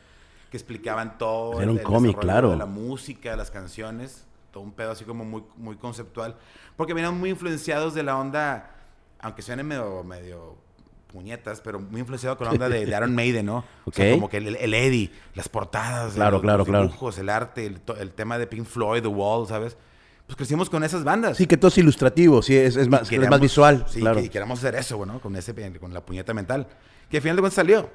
[0.49, 1.62] que explicaban todo.
[1.62, 2.51] Era un el cómic, claro.
[2.51, 6.36] De la música, las canciones, todo un pedo así como muy, muy conceptual.
[6.75, 8.71] Porque venían muy influenciados de la onda,
[9.19, 10.55] aunque suene medio, medio
[11.08, 13.63] puñetas, pero muy influenciado con la onda de, de Iron Maiden, ¿no?
[13.86, 16.86] O sea, como que el, el Eddie, las portadas, Claro, los, claro, los claro.
[16.88, 19.77] dibujos, el arte, el, el tema de Pink Floyd, The Wall, ¿sabes?
[20.27, 21.38] Pues crecimos con esas bandas.
[21.38, 24.21] Sí, que todo es ilustrativo, sí, es, es más, es Queríamos- más visual, Sí, claro.
[24.21, 26.67] que queríamos hacer eso, bueno, con, ese, con la puñeta mental.
[27.10, 27.89] Que al final de cuentas salió.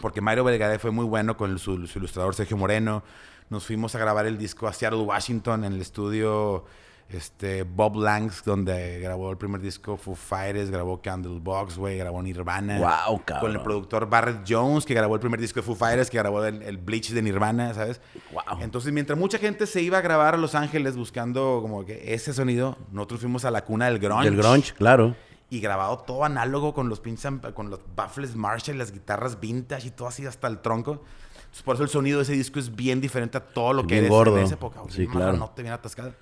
[0.00, 3.02] Porque Mario Belgadé fue muy bueno con su, su ilustrador Sergio Moreno.
[3.50, 6.64] Nos fuimos a grabar el disco a Seattle, Washington, en el estudio
[7.08, 12.78] este, Bob Langs, donde grabó el primer disco Foo Fighters, grabó Candlebox, güey, grabó Nirvana.
[12.78, 13.40] Guau, cabrón.
[13.40, 16.44] Con el productor Barrett Jones, que grabó el primer disco de Foo Fighters, que grabó
[16.44, 18.00] el, el Bleach de Nirvana, ¿sabes?
[18.30, 18.60] Guau.
[18.60, 22.34] Entonces, mientras mucha gente se iba a grabar a Los Ángeles buscando como que ese
[22.34, 24.24] sonido, nosotros fuimos a la cuna del grunge.
[24.24, 25.16] Del grunge, claro.
[25.50, 29.90] Y grabado todo análogo con los pinches, con los baffles Marshall, las guitarras vintage y
[29.90, 31.02] todo así hasta el tronco.
[31.38, 34.06] Entonces, por eso el sonido de ese disco es bien diferente a todo lo que
[34.08, 34.36] gordo.
[34.36, 34.80] en esa época.
[34.90, 35.26] Sí, claro.
[35.32, 36.12] marranote, bien atascado.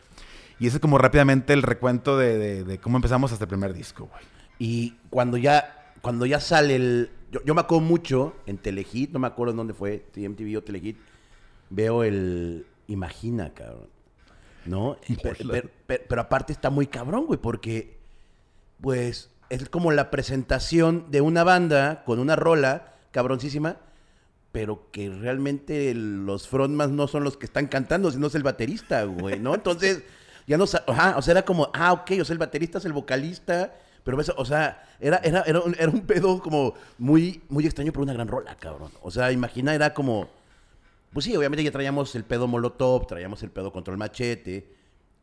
[0.60, 3.74] Y ese es como rápidamente el recuento de, de- de cómo empezamos hasta el primer
[3.74, 4.22] disco, güey.
[4.60, 7.10] Y cuando ya, cuando ya sale el...
[7.32, 10.62] Yo, yo me acuerdo mucho en Telehit, no me acuerdo en dónde fue, TMTV o
[10.62, 10.96] Telehit,
[11.68, 12.64] veo el...
[12.86, 13.88] Imagina, cabrón.
[14.64, 14.96] ¿No?
[15.08, 15.52] Y pe- Hola.
[15.52, 17.95] pero, pero- pero aparte está muy cabrón, güey, porque
[18.80, 23.76] pues es como la presentación de una banda con una rola cabroncísima,
[24.52, 29.04] pero que realmente los frontman no son los que están cantando, sino es el baterista,
[29.04, 29.54] güey, ¿no?
[29.54, 30.02] Entonces,
[30.46, 32.92] ya no ajá, o sea, era como, ah, ok, o sea, el baterista es el
[32.92, 38.12] vocalista, pero o sea, era, era, era un pedo como muy, muy extraño, pero una
[38.12, 38.92] gran rola, cabrón.
[39.02, 40.28] O sea, imagina, era como,
[41.12, 44.74] pues sí, obviamente ya traíamos el pedo Molotov, traíamos el pedo Control Machete,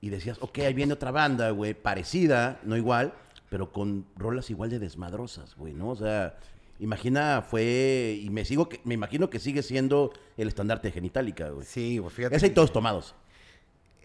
[0.01, 3.13] y decías, ok, ahí viene otra banda, güey, parecida, no igual,
[3.53, 5.89] pero con rolas igual de desmadrosas, güey, ¿no?
[5.89, 6.39] O sea,
[6.79, 11.49] imagina, fue, y me sigo, que- me imagino que sigue siendo el estandarte de Genitalica,
[11.51, 11.63] güey.
[11.63, 12.35] Sí, güey, fíjate.
[12.35, 13.13] Ese y todos tomados.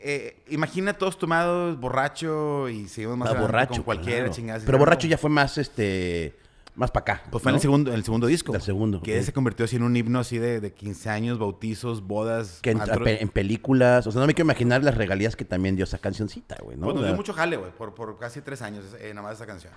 [0.01, 4.33] eh, imagina todos tomados, borracho, y seguimos más Ah, borracho, con cualquiera, claro.
[4.35, 4.63] chingada.
[4.67, 6.37] Pero borracho ya fue más, este,
[6.79, 7.23] más para acá.
[7.31, 8.53] Pues fue en el segundo, en el segundo disco.
[8.53, 9.25] Del segundo, Que ok.
[9.25, 12.61] se convirtió así en un himno así de, de 15 años, bautizos, bodas.
[12.63, 13.03] Que en, antros.
[13.03, 15.99] pe- en películas, o sea, no me quiero imaginar las regalías que también dio esa
[15.99, 16.85] cancioncita, güey, ¿no?
[16.85, 19.47] Pues nos dio mucho jale, güey, por, por casi tres años, eh, nada más esa
[19.47, 19.73] canción.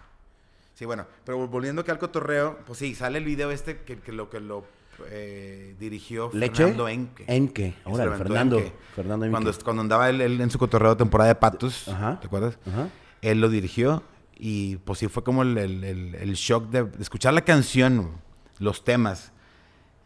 [0.74, 4.12] Sí, bueno, pero volviendo que al cotorreo, pues sí, sale el video este que, que
[4.12, 4.64] lo que lo
[5.10, 6.58] eh, dirigió ¿Leche?
[6.64, 7.24] Fernando Enque.
[7.28, 8.58] Enque, aventó Fernando.
[8.60, 8.74] Enque.
[8.96, 9.32] Fernando Enque.
[9.34, 12.20] Cuando, cuando andaba él, él en su cotorreo temporada de Patos, Ajá.
[12.20, 12.58] ¿te acuerdas?
[12.68, 12.90] Ajá.
[13.22, 14.04] Él lo dirigió
[14.44, 18.10] y pues sí fue como el, el- el- el shock de, de escuchar la canción,
[18.58, 19.32] los temas.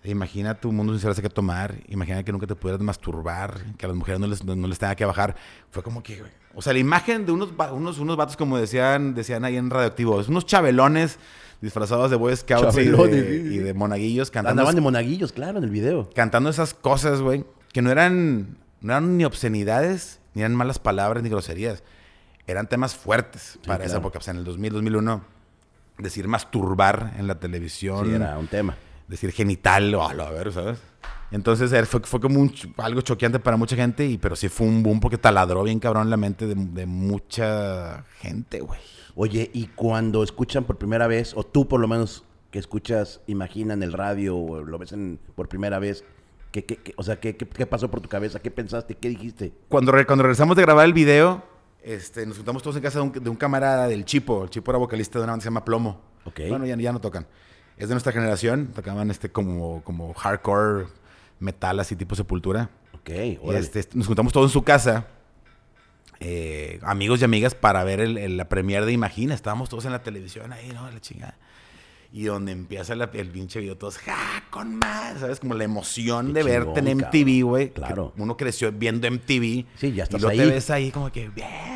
[0.03, 3.89] Imagina tu mundo sin saber qué tomar, imagina que nunca te pudieras masturbar, que a
[3.89, 5.35] las mujeres no les, no, no les tenga que bajar.
[5.71, 6.21] Fue como que,
[6.53, 10.19] O sea, la imagen de unos, unos, unos vatos, como decían, decían ahí en Radioactivo,
[10.21, 11.17] es unos chabelones
[11.59, 15.63] disfrazados de Boy Scouts y de, y de monaguillos cantando, Andaban de monaguillos, claro, en
[15.63, 16.07] el video.
[16.13, 17.43] cantando esas cosas, güey,
[17.73, 21.81] que no eran, no eran ni obscenidades, ni eran malas palabras, ni groserías.
[22.47, 23.99] Eran temas fuertes para esa claro.
[24.07, 24.19] época.
[24.19, 25.21] O sea, en el 2000, 2001,
[25.97, 28.75] decir masturbar en la televisión, Sí, era un tema.
[29.07, 30.79] decir genital, o a ver, ¿sabes?
[31.31, 34.67] Entonces eh, fue, fue como un algo choqueante para mucha gente, y, pero sí fue
[34.67, 38.79] un boom porque taladró bien cabrón la mente de, de mucha gente, güey.
[39.15, 43.73] Oye, y cuando escuchan por primera vez, o tú por lo menos que escuchas, imagina
[43.73, 46.03] en el radio o lo ves en- por primera vez,
[46.51, 48.39] ¿qué, qué- qué- o sea, ¿qué, qué, qué pasó por tu cabeza?
[48.39, 48.95] ¿Qué pensaste?
[48.95, 49.51] ¿Qué dijiste?
[49.67, 51.43] Cuando, re- cuando regresamos de grabar el video,
[51.85, 54.43] este, nos juntamos todos en casa de un, de un camarada del Chipo.
[54.43, 56.01] El Chipo era vocalista de una banda que se llama Plomo.
[56.25, 56.41] Ok.
[56.49, 57.27] Bueno, ya, ya no tocan.
[57.77, 58.71] Es de nuestra generación.
[58.73, 60.87] Tocaban este como, como hardcore,
[61.39, 62.69] metal, así tipo sepultura.
[62.93, 63.59] Ok, Y órale.
[63.59, 65.05] este, nos juntamos todos en su casa,
[66.19, 69.33] eh, amigos y amigas, para ver el, el- la premiere de Imagina.
[69.35, 70.89] Estábamos todos en la televisión ahí, ¿no?
[70.89, 71.37] La chingada.
[72.11, 74.15] Y donde empieza la- el pinche video, todos, ¡ja!
[74.49, 75.39] Con más, ¿sabes?
[75.41, 77.69] Como la emoción Qué de verte en MTV, güey.
[77.71, 78.13] Claro.
[78.17, 79.65] Uno creció viendo MTV.
[79.77, 80.37] Sí, ya estás y ahí.
[80.37, 81.29] te ves ahí como que.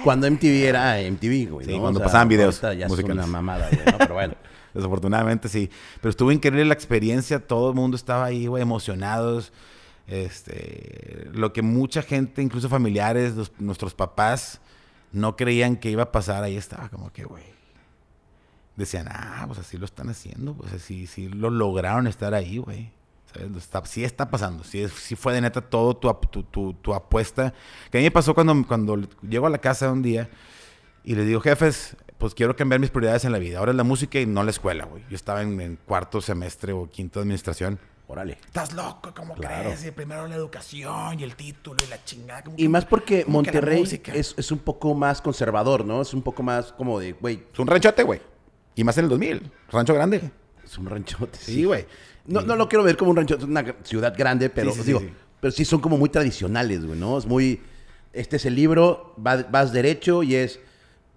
[0.04, 1.66] Cuando MTV era MTV, güey.
[1.66, 1.82] Sí, ¿no?
[1.82, 3.98] cuando pasaban videos Ya es una mamada, güey, ¿no?
[3.98, 4.36] Pero bueno.
[4.74, 5.70] Desafortunadamente sí.
[6.00, 7.40] Pero estuvo increíble la experiencia.
[7.46, 9.52] Todo el mundo estaba ahí, güey, emocionados.
[10.08, 14.62] Este, lo que mucha gente, incluso familiares, los- nuestros papás,
[15.12, 17.44] no creían que iba a pasar, ahí estaba como que, güey.
[18.80, 22.92] Decían, ah, pues así lo están haciendo, pues así, sí lo lograron estar ahí, güey.
[23.58, 27.54] Está- sí está pasando, sí, sí fue de neta todo tu, tu, tu- tu apuesta.
[27.92, 30.30] Que a mí me pasó cuando, cuando llego a la casa un día
[31.04, 33.60] y les digo, jefes, pues quiero cambiar mis prioridades en la vida.
[33.60, 35.04] Ahora es la música y no la escuela, güey.
[35.10, 37.78] Yo estaba en, en cuarto semestre o quinto de administración.
[38.08, 38.40] Órale.
[38.46, 39.66] Estás loco, ¿cómo Claro.
[39.70, 39.86] crees?
[39.86, 42.42] Y primero la educación y el título y la chingada.
[42.44, 43.84] ¿cómo Y más porque Monterrey
[44.16, 46.02] es, es un poco más conservador, ¿no?
[46.02, 48.20] Es un poco más como de, güey, Es un ranchote, güey.
[48.80, 49.52] Y más en el 2000.
[49.72, 50.22] Rancho grande.
[50.64, 51.38] es un ranchote.
[51.38, 51.86] Sí, güey.
[52.28, 54.84] No, no lo quiero ver como un rancho, es una ciudad grande, pero Sí, sí,
[54.86, 55.10] digo, sí,
[55.42, 57.18] pero sí son como muy tradicionales, güey, ¿no?
[57.18, 57.60] Es muy,
[58.14, 60.60] este es el libro, va- vas derecho y es,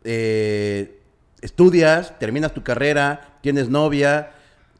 [0.04, 1.00] eh,
[1.40, 4.32] estudias, terminas tu carrera, tienes novia,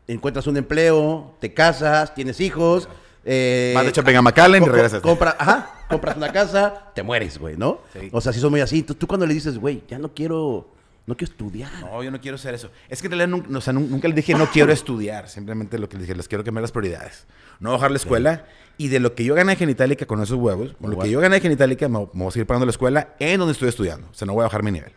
[0.09, 2.89] encuentras un empleo, te casas, tienes hijos.
[3.25, 5.03] Eh, Vas de shopping a McAllen y regresas.
[5.03, 7.81] compra- ajá, compras una casa, te mueres, güey, ¿no?
[8.11, 8.83] O sea, sí son muy así.
[8.83, 10.69] Tú, tú cuando le dices, güey, ya no quiero,
[11.07, 11.71] no quiero estudiar.
[11.81, 12.71] No, yo no quiero ser eso.
[12.89, 15.29] Es que en realidad nunca, o sea, nun- nunca les dije no quiero estudiar.
[15.29, 17.27] Simplemente lo que les dije, les quiero cambiar las prioridades.
[17.61, 18.47] No bajar la escuela.
[18.79, 21.21] Y de lo que yo gané de genitalica con esos huevos, con lo que yo
[21.21, 24.09] gané de genitalica, me, me voy a seguir pagando la escuela en donde estoy estudiando.
[24.11, 24.93] O sea, no voy a bajar mi nivel.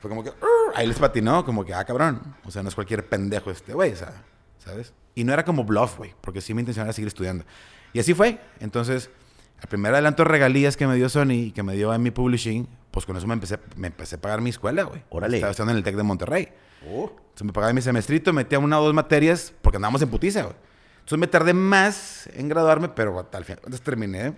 [0.00, 2.20] Fue como que, "Ur", ahí les patinó, como que, ah, cabrón.
[2.44, 4.22] O sea, no es cualquier pendejo este güey, o sea,
[4.58, 4.92] ¿sabes?
[5.14, 7.44] Y no era como bluff, güey, porque sí mi intención era seguir estudiando.
[7.92, 8.38] Y así fue.
[8.60, 9.10] Entonces,
[9.60, 12.68] el primer adelanto de regalías que me dio Sony y que me dio mi Publishing,
[12.90, 15.02] pues con eso me empecé, me empecé a pagar mi escuela, güey.
[15.10, 15.36] Órale.
[15.38, 16.48] Estaba estudiando en el TEC de Monterrey.
[16.88, 17.10] Oh.
[17.10, 20.54] Entonces me pagaba mi semestrito, metía una o dos materias porque andábamos en putiza, güey.
[20.98, 24.34] Entonces me tardé más en graduarme, pero al final entonces terminé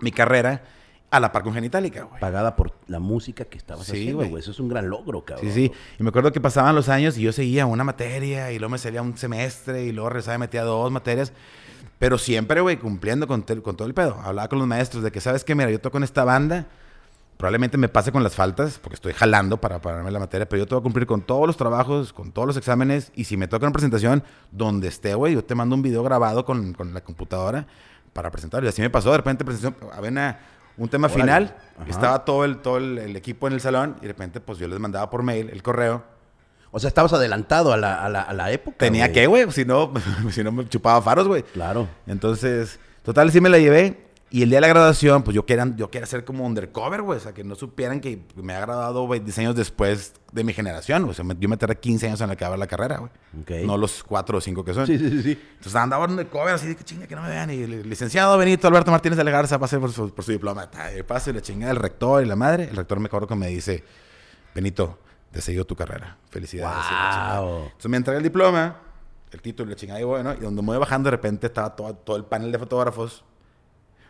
[0.00, 0.62] mi carrera
[1.10, 2.20] a la par con Genitalica, güey.
[2.20, 4.30] Pagada por la música que estabas Sí, haciendo, güey.
[4.30, 4.42] güey.
[4.42, 5.46] Eso es un gran logro, cabrón.
[5.46, 5.72] Sí, sí.
[5.98, 8.78] Y me acuerdo que pasaban los años y yo seguía una materia y luego me
[8.78, 11.32] salía un semestre y luego regresaba y metía dos materias.
[11.98, 14.20] Pero siempre, güey, cumpliendo con, todo el pedo.
[14.22, 15.54] Hablaba con los maestros de que, ¿sabes qué?
[15.54, 16.66] Mira, yo toco en esta banda.
[17.36, 20.66] Probablemente me pase con las faltas porque estoy jalando para pararme la materia, pero yo
[20.66, 23.12] te voy a cumplir con todos los trabajos, con todos los exámenes.
[23.14, 26.44] Y si me toca una presentación, donde esté, güey, yo te mando un video grabado
[26.44, 27.66] con, con la computadora
[28.12, 28.66] para presentarlo.
[28.66, 29.10] Y así me pasó.
[29.12, 30.38] De repente, presentación, había una-
[30.76, 31.20] un tema Órale.
[31.22, 31.56] final.
[31.80, 31.90] Ajá.
[31.90, 34.66] Estaba todo, el, todo el, el equipo en el salón y de repente, pues yo
[34.68, 36.04] les mandaba por mail el correo.
[36.70, 38.76] O sea, estabas adelantado a la, a la, a la época.
[38.78, 39.14] Tenía güey.
[39.14, 39.92] que, güey, si no,
[40.30, 41.42] si no me chupaba faros, güey.
[41.42, 41.88] Claro.
[42.06, 44.06] Entonces, Total, sí me la llevé.
[44.30, 47.16] Y el día de la graduación, pues yo quería, yo quería ser como undercover, güey.
[47.16, 51.04] O sea, que no supieran que me ha graduado 20 años después de mi generación.
[51.08, 53.10] O sea, me- yo me tardé 15 años en acabar la carrera, güey.
[53.40, 53.66] Ok.
[53.66, 54.86] No los 4 o 5 que son.
[54.86, 55.40] Sí, sí, sí.
[55.52, 57.48] Entonces andaba undercover así de que chinga que no me vean.
[57.50, 60.68] Y el licenciado Benito Alberto Martínez de la Garza pase por su, por su diploma.
[61.06, 62.64] Pase la chingada el rector y la madre.
[62.64, 63.82] El rector me acuerdo que me dice,
[64.54, 64.98] Benito,
[65.30, 66.16] te seguido tu carrera.
[66.30, 66.84] Felicidades.
[67.40, 67.64] Wow.
[67.66, 68.76] Entonces me entrega el diploma,
[69.30, 70.00] el título y la chingada.
[70.00, 72.58] Y bueno, y donde me voy bajando de repente estaba todo, todo el panel de
[72.58, 73.24] fotógrafos.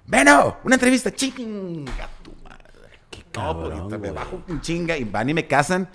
[0.06, 0.58] ¡Beno!
[0.64, 1.10] ¡Una entrevista!
[1.12, 2.64] ¡Chinga tu madre!
[3.10, 4.12] Qué No, pues, cabrón, me güey.
[4.12, 5.88] bajo un chinga y van y me casan.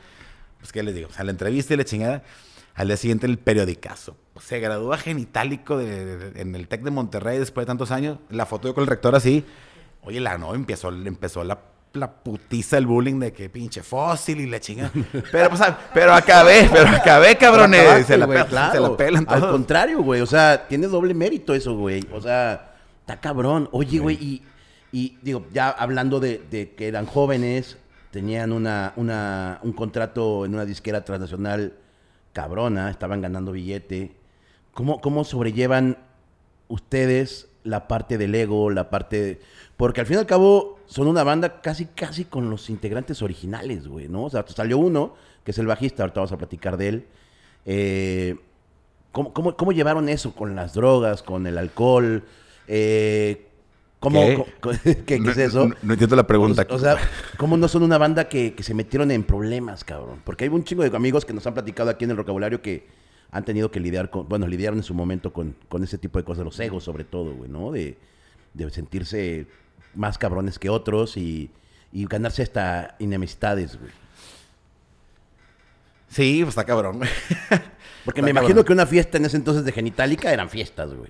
[0.60, 1.10] Pues, ¿qué les digo?
[1.10, 2.24] O sea, la entrevista y la chingada.
[2.76, 4.16] Al día siguiente, el periodicazo.
[4.42, 8.18] Se gradúa genitálico de- de- en el TEC de Monterrey después de tantos años.
[8.30, 9.46] La foto yo con el rector así.
[10.02, 11.60] Oye, la no, empezó, empezó la,
[11.94, 14.92] la putiza, el bullying de que pinche fósil y la chingada.
[15.32, 15.62] Pero, pues,
[15.94, 17.82] pero acabé, pero acabé, cabrones.
[17.82, 18.72] Acabaste, se, la, güey, pe- claro.
[18.74, 19.52] se la pelan Al todos.
[19.52, 20.22] contrario, güey.
[20.22, 22.04] O sea, tiene doble mérito eso, güey.
[22.12, 23.70] O sea, está cabrón.
[23.72, 24.42] Oye, güey, y,
[24.92, 27.78] y digo, ya hablando de, de que eran jóvenes,
[28.10, 31.74] tenían una, una, un contrato en una disquera transnacional
[32.32, 34.16] cabrona, estaban ganando billete.
[34.74, 36.00] ¿Cómo, cómo sobrellevan
[36.68, 39.22] ustedes la parte del ego, la parte...
[39.22, 39.42] de-
[39.78, 43.88] Porque al fin y al cabo son una banda casi, casi con los integrantes originales,
[43.88, 44.26] güey, ¿no?
[44.26, 47.06] O sea, salió uno, que es el bajista, ahorita vamos a platicar de él.
[47.66, 48.36] Eh,
[49.12, 52.24] ¿cómo, cómo, cómo llevaron eso con las drogas, con el alcohol?
[52.68, 53.48] Eh,
[54.00, 54.36] ¿Cómo, ¿Qué?
[54.36, 55.68] co- co- ¿qué, qué es eso?
[55.70, 56.68] No, no entiendo la pregunta.
[56.70, 56.98] O, o sea,
[57.38, 60.22] ¿cómo no son una banda que, que se metieron en problemas, cabrón?
[60.24, 62.86] Porque hay un chingo de amigos que nos han platicado aquí en el vocabulario que
[63.32, 66.26] han tenido que lidiar con, bueno, lidiaron en su momento con, con ese tipo de
[66.26, 67.72] cosas, los egos sobre todo, güey, ¿no?
[67.72, 67.98] De,
[68.54, 69.48] de sentirse
[69.96, 71.52] más cabrones que otros y,
[71.92, 73.92] y ganarse hasta enemistades, güey.
[76.10, 76.98] Sí, pues está cabrón.
[77.00, 77.10] güey.
[78.06, 81.10] Porque Está me imagino que una fiesta en ese entonces de Genitalica eran fiestas, güey.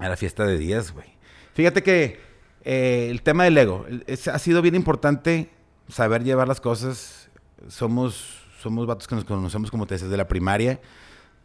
[0.00, 1.06] Era fiesta de días, güey.
[1.52, 2.18] Fíjate que
[2.64, 5.50] eh, el tema del ego es- ha sido bien importante
[5.88, 7.28] saber llevar las cosas.
[7.68, 10.80] Somos, somos vatos que nos conocemos, como te decía, desde la primaria.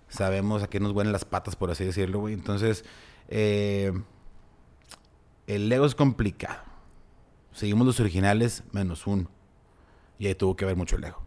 [0.07, 2.33] Sabemos a qué nos huelen las patas, por así decirlo, güey.
[2.33, 2.83] Entonces,
[3.27, 3.91] eh,
[5.55, 6.61] el ego es complicado.
[7.51, 9.29] Seguimos los originales menos uno.
[10.17, 11.21] Y ahí tuvo que ver mucho el ego.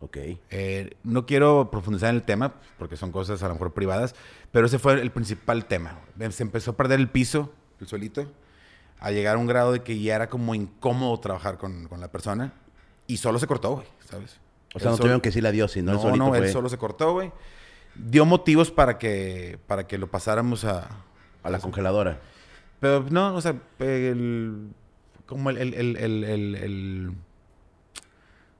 [0.00, 0.16] Ok.
[0.50, 4.14] Eh, no quiero profundizar en el tema, porque son cosas a lo mejor privadas,
[4.50, 6.00] pero ese fue el principal tema.
[6.30, 8.26] Se empezó a perder el piso, el suelito,
[8.98, 12.10] a llegar a un grado de que ya era como incómodo trabajar con, con la
[12.10, 12.52] persona,
[13.06, 14.40] y solo se cortó, güey, ¿sabes?
[14.74, 16.50] O sea, Él no solo- tuvieron que decirle adiós, sino No, él solito no, él
[16.50, 17.30] solo se cortó, güey.
[17.94, 20.88] Dio motivos para que, para que lo pasáramos a...
[21.42, 22.20] a la congeladora.
[22.82, 24.70] Pero no, o sea, el,
[25.24, 27.14] como el, el, el,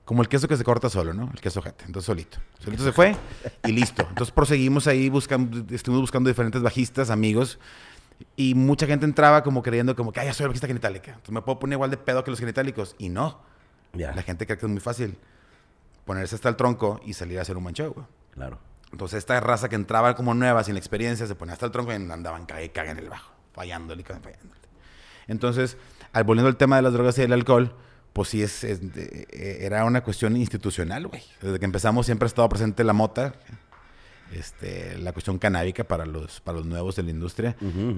[0.05, 1.29] como el queso que se corta solo, ¿no?
[1.33, 1.83] El queso jete.
[1.83, 2.37] Entonces solito.
[2.57, 3.17] Solito se fue
[3.65, 4.05] y listo.
[4.07, 7.59] Entonces proseguimos ahí buscando, estuvimos buscando diferentes bajistas, amigos.
[8.37, 11.11] Y mucha gente entraba como creyendo como que, ah, ya soy el bajista genitálica.
[11.11, 12.95] Entonces me puedo poner igual de pedo que los genitálicos.
[12.97, 13.41] Y no.
[13.91, 15.17] La gente cree que es muy fácil
[16.05, 18.05] ponerse hasta el tronco y salir a hacer un buen show, güey.
[18.31, 18.57] claro.
[18.93, 21.95] Entonces esta raza que entraba como nueva, sin experiencia, se ponía hasta el tronco y
[21.95, 24.61] andaban caga en el bajo, fallándole fallándole.
[25.27, 25.77] Entonces,
[26.11, 27.73] al volviendo al tema de las drogas y el alcohol,
[28.11, 31.21] pues sí es, es- de- eh, era una cuestión institucional, güey.
[31.41, 33.33] Desde que empezamos siempre ha estado presente la mota,
[34.31, 37.55] este, la cuestión canábica para los, para los nuevos de la industria.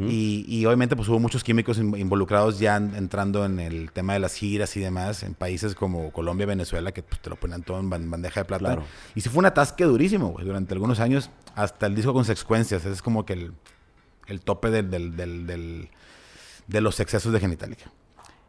[0.09, 4.13] Y, y obviamente pues hubo muchos químicos in- involucrados ya en- entrando en el tema
[4.13, 7.63] de las giras y demás, en países como Colombia, Venezuela, que pues, te lo ponían
[7.63, 8.65] todo en ban- bandeja de plata.
[8.65, 8.83] Claro.
[9.15, 12.81] Y sí fue un atasque durísimo, güey, durante algunos años, hasta el disco Consecuencias.
[12.81, 13.53] Ese es como que el,
[14.27, 15.89] el tope del, del- del-
[16.67, 17.91] de los excesos de genitalica.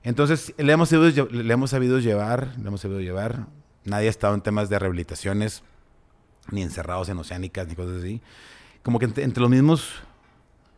[0.02, 3.46] Entonces, le hemos, sabido, le hemos sabido llevar, le hemos sabido llevar.
[3.84, 5.62] Nadie ha estado en temas de rehabilitaciones,
[6.50, 8.22] ni encerrados en oceánicas, ni cosas así.
[8.82, 9.90] Como que entre, entre los mismos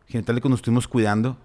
[0.07, 1.37] genitálicos nos estuvimos cuidando.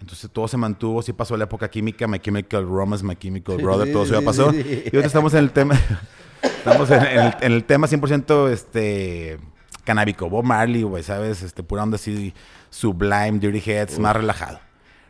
[0.00, 3.92] Entonces todo se mantuvo, sí pasó la época química, My Chemical Romance, My Chemical Brother,
[3.92, 4.52] todo eso ya pasó.
[4.52, 5.74] Y ahorita estamos en el tema,
[6.42, 9.38] estamos en, en el, en el tema 100% este,
[9.88, 10.28] canábico.
[10.28, 11.42] Bob Marley, güey, ¿sabes?
[11.42, 12.34] Este, pura onda así,
[12.68, 14.60] Sublime, Dirty Heads, más relajado.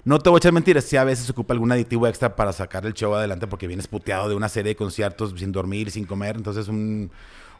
[0.04, 2.52] No te voy a echar mentiras, sí a veces se ocupa algún aditivo extra para
[2.52, 6.04] sacar el show adelante porque vienes puteado de una serie de conciertos sin dormir, sin
[6.04, 6.36] comer.
[6.36, 7.10] Entonces un,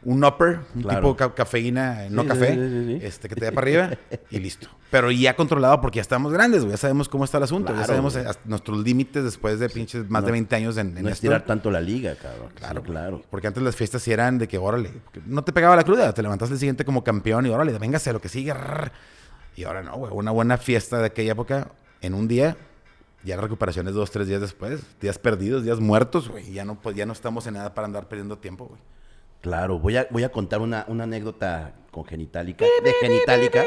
[0.03, 0.99] un upper, un Claro.
[1.01, 3.05] tipo ca- cafeína, eh, no Sí, café, sí, sí, sí.
[3.05, 3.89] este que te da para arriba
[4.29, 4.69] y listo.
[4.91, 7.81] Pero ya controlado porque ya estamos grandes, güey, ya sabemos cómo está el asunto, Claro,
[7.81, 10.99] ya sabemos nuestros límites después de pinches más No- de 20 años en, en no
[11.01, 11.09] esto.
[11.11, 12.49] estirar tanto la liga, cabrón.
[12.55, 13.21] Claro, claro.
[13.29, 14.89] Porque antes las fiestas sí eran de que, órale,
[15.25, 18.21] no te pegaba la cruda, te levantaste el siguiente como campeón y órale, véngase lo
[18.21, 18.53] que sigue.
[19.55, 21.67] Y ahora no, güey, una buena fiesta de aquella época
[22.01, 22.55] en un día,
[23.25, 26.79] ya la recuperación es dos, tres días después, días perdidos, días muertos, güey, ya no,
[26.79, 28.79] pues, ya no estamos en nada para andar perdiendo tiempo, güey.
[29.41, 33.63] Claro, voy a, voy a contar una, una anécdota con Genitalica, de Genitalica.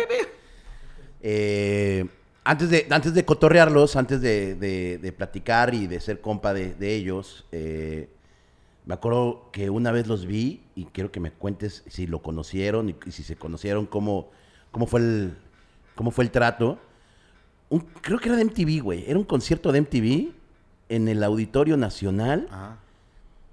[1.23, 2.05] Eh,
[2.45, 6.75] Antes de, antes de cotorrearlos, antes de, de- de platicar y de ser compa de,
[6.75, 8.09] de ellos, eh,
[8.85, 12.89] me acuerdo que una vez los vi y quiero que me cuentes si lo conocieron
[12.91, 14.31] y, y si se conocieron, cómo,
[14.73, 15.37] cómo, fue, el,
[15.95, 16.81] cómo fue el trato.
[17.69, 19.05] Un- creo que era de MTV, güey.
[19.09, 20.33] Era un concierto de MTV
[20.89, 22.49] en el Auditorio Nacional.
[22.51, 22.79] Ajá.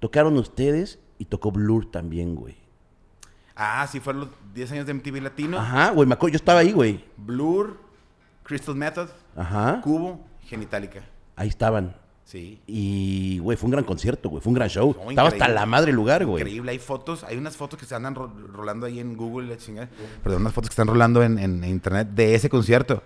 [0.00, 2.56] Tocaron ustedes y tocó Blur también, güey.
[3.54, 5.58] Ah, sí, fueron los 10 años de MTV Latino.
[5.58, 7.04] Ajá, güey, me acuerdo, yo estaba ahí, güey.
[7.18, 7.78] Blur,
[8.42, 9.80] Crystal Method, Ajá.
[9.82, 11.02] Cubo, Genitalica.
[11.36, 11.94] Ahí estaban.
[12.24, 12.60] Sí.
[12.66, 14.40] Y, güey, fue un gran concierto, güey.
[14.42, 14.96] Fue un gran show.
[15.04, 16.40] No, Estaba hasta la madre el lugar, güey.
[16.42, 19.56] Increíble, hay fotos, hay unas fotos que se andan ro- rolando ahí en Google, la
[19.56, 19.88] chingada.
[20.22, 23.02] Perdón, unas fotos que están rolando en, en internet de ese concierto.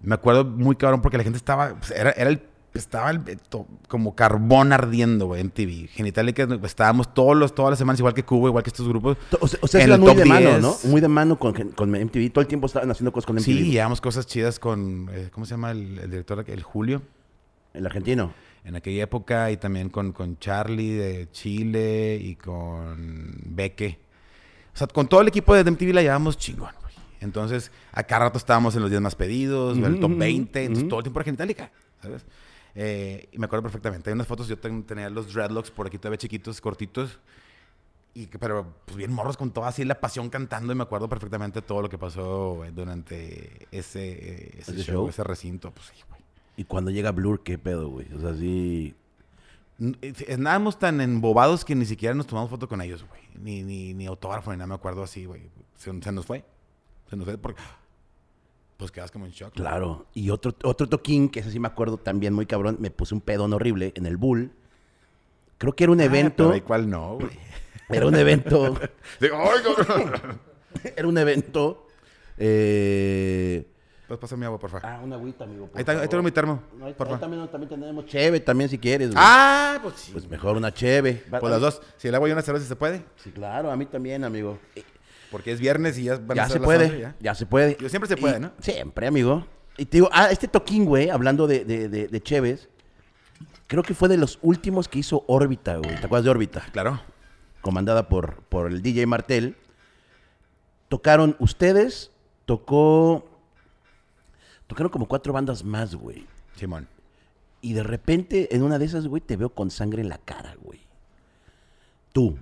[0.00, 2.42] Me acuerdo muy cabrón porque la gente estaba, pues, era, era el,
[2.74, 5.88] estaba el- to- como carbón ardiendo, güey, en TV.
[5.88, 9.16] Genitalica, estábamos todos los, todas las semanas, igual que Cubo, igual que estos grupos.
[9.40, 10.60] O sea, o sea, en el muy top de mano, 10.
[10.62, 10.76] ¿no?
[10.84, 12.30] Muy de mano con, con MTV.
[12.32, 13.44] Todo el tiempo estaban haciendo cosas con MTV.
[13.44, 16.44] Sí, llevamos cosas chidas con, eh, ¿cómo se llama el, el director?
[16.48, 17.02] El Julio.
[17.72, 18.32] El argentino.
[18.64, 23.98] En aquella época y también con, con Charlie de Chile y con Beque.
[24.72, 26.94] O sea, con todo el equipo de MTV la llevamos chingón, güey.
[27.20, 30.64] Entonces, a cada rato estábamos en los días más pedidos, en el top Ujú, 20,
[30.64, 31.70] entonces todo el tiempo era genitalica,
[32.02, 32.24] ¿sabes?
[32.74, 34.10] Eh, y me acuerdo perfectamente.
[34.10, 37.18] Hay unas fotos, yo ten- tenía los dreadlocks por aquí todavía chiquitos, cortitos.
[38.16, 41.62] Y pero pues bien morros con toda así la pasión cantando y me acuerdo perfectamente
[41.62, 45.08] todo lo que pasó güey, durante ese, eh, ese ¿Ese show, show?
[45.08, 45.72] ese recinto.
[45.72, 46.20] Pues sí, güey.
[46.56, 48.06] Y cuando llega Blur, ¿qué pedo, güey?
[48.14, 48.94] O sea, sí...
[49.80, 53.20] N- eh, Estábamos tan embobados que ni siquiera nos tomamos foto con ellos, güey.
[53.34, 55.42] Ni, ni, ni autógrafo, ni nada, me acuerdo así, güey.
[55.76, 56.44] Se, se nos fue.
[57.10, 57.60] Se nos fue porque...
[58.84, 59.54] Pues quedas como en shock.
[59.54, 60.04] Claro.
[60.12, 63.22] Y otro, otro toquín, que ese sí me acuerdo también muy cabrón, me puse un
[63.22, 64.50] pedón horrible en el Bull.
[65.56, 66.50] Creo que era un Ah, evento...
[66.50, 67.30] pero cuál no, güey.
[67.88, 68.78] Era un evento...
[70.96, 71.86] Era un evento...
[72.36, 73.66] Eh...
[74.06, 74.84] Pues pasa mi agua, por favor.
[74.86, 75.70] Ah, una agüita, amigo.
[75.72, 76.10] ahí, está, ahí favor.
[76.10, 77.20] tengo mi termo, No, ahí- por ahí favor.
[77.20, 79.12] también, también tenemos cheve, también si quieres.
[79.12, 79.18] güey.
[79.26, 80.12] Ah, pues sí.
[80.12, 81.22] Pues mejor una cheve.
[81.30, 81.80] Pues las dos.
[81.96, 83.02] Si le hago yo una cerveza, ¿se puede?
[83.16, 84.58] Sí, claro, a mí también, amigo.
[85.30, 87.16] Porque es viernes y ya van ya se puede, 11, ya.
[87.20, 87.34] ya.
[87.34, 87.76] se puede.
[87.80, 88.52] Yo siempre se puede, Y- ¿no?
[88.60, 89.46] Siempre, amigo.
[89.76, 92.68] Y te digo, ah, este toquín, güey, hablando de, de, de, de cheves,
[93.66, 95.90] creo que fue de los últimos que hizo Órbita, güey.
[95.98, 96.64] ¿Te acuerdas de Órbita?
[96.72, 97.00] Claro.
[97.60, 99.56] Comandada por, por el DJ Martel.
[100.88, 102.10] Tocaron ustedes,
[102.44, 103.28] tocó...
[104.66, 106.26] Tocaron como cuatro bandas más, güey.
[106.56, 106.86] Simón.
[107.60, 110.54] Y de repente, en una de esas, güey, te veo con sangre en la cara,
[110.62, 110.80] güey.
[112.12, 112.38] Tú.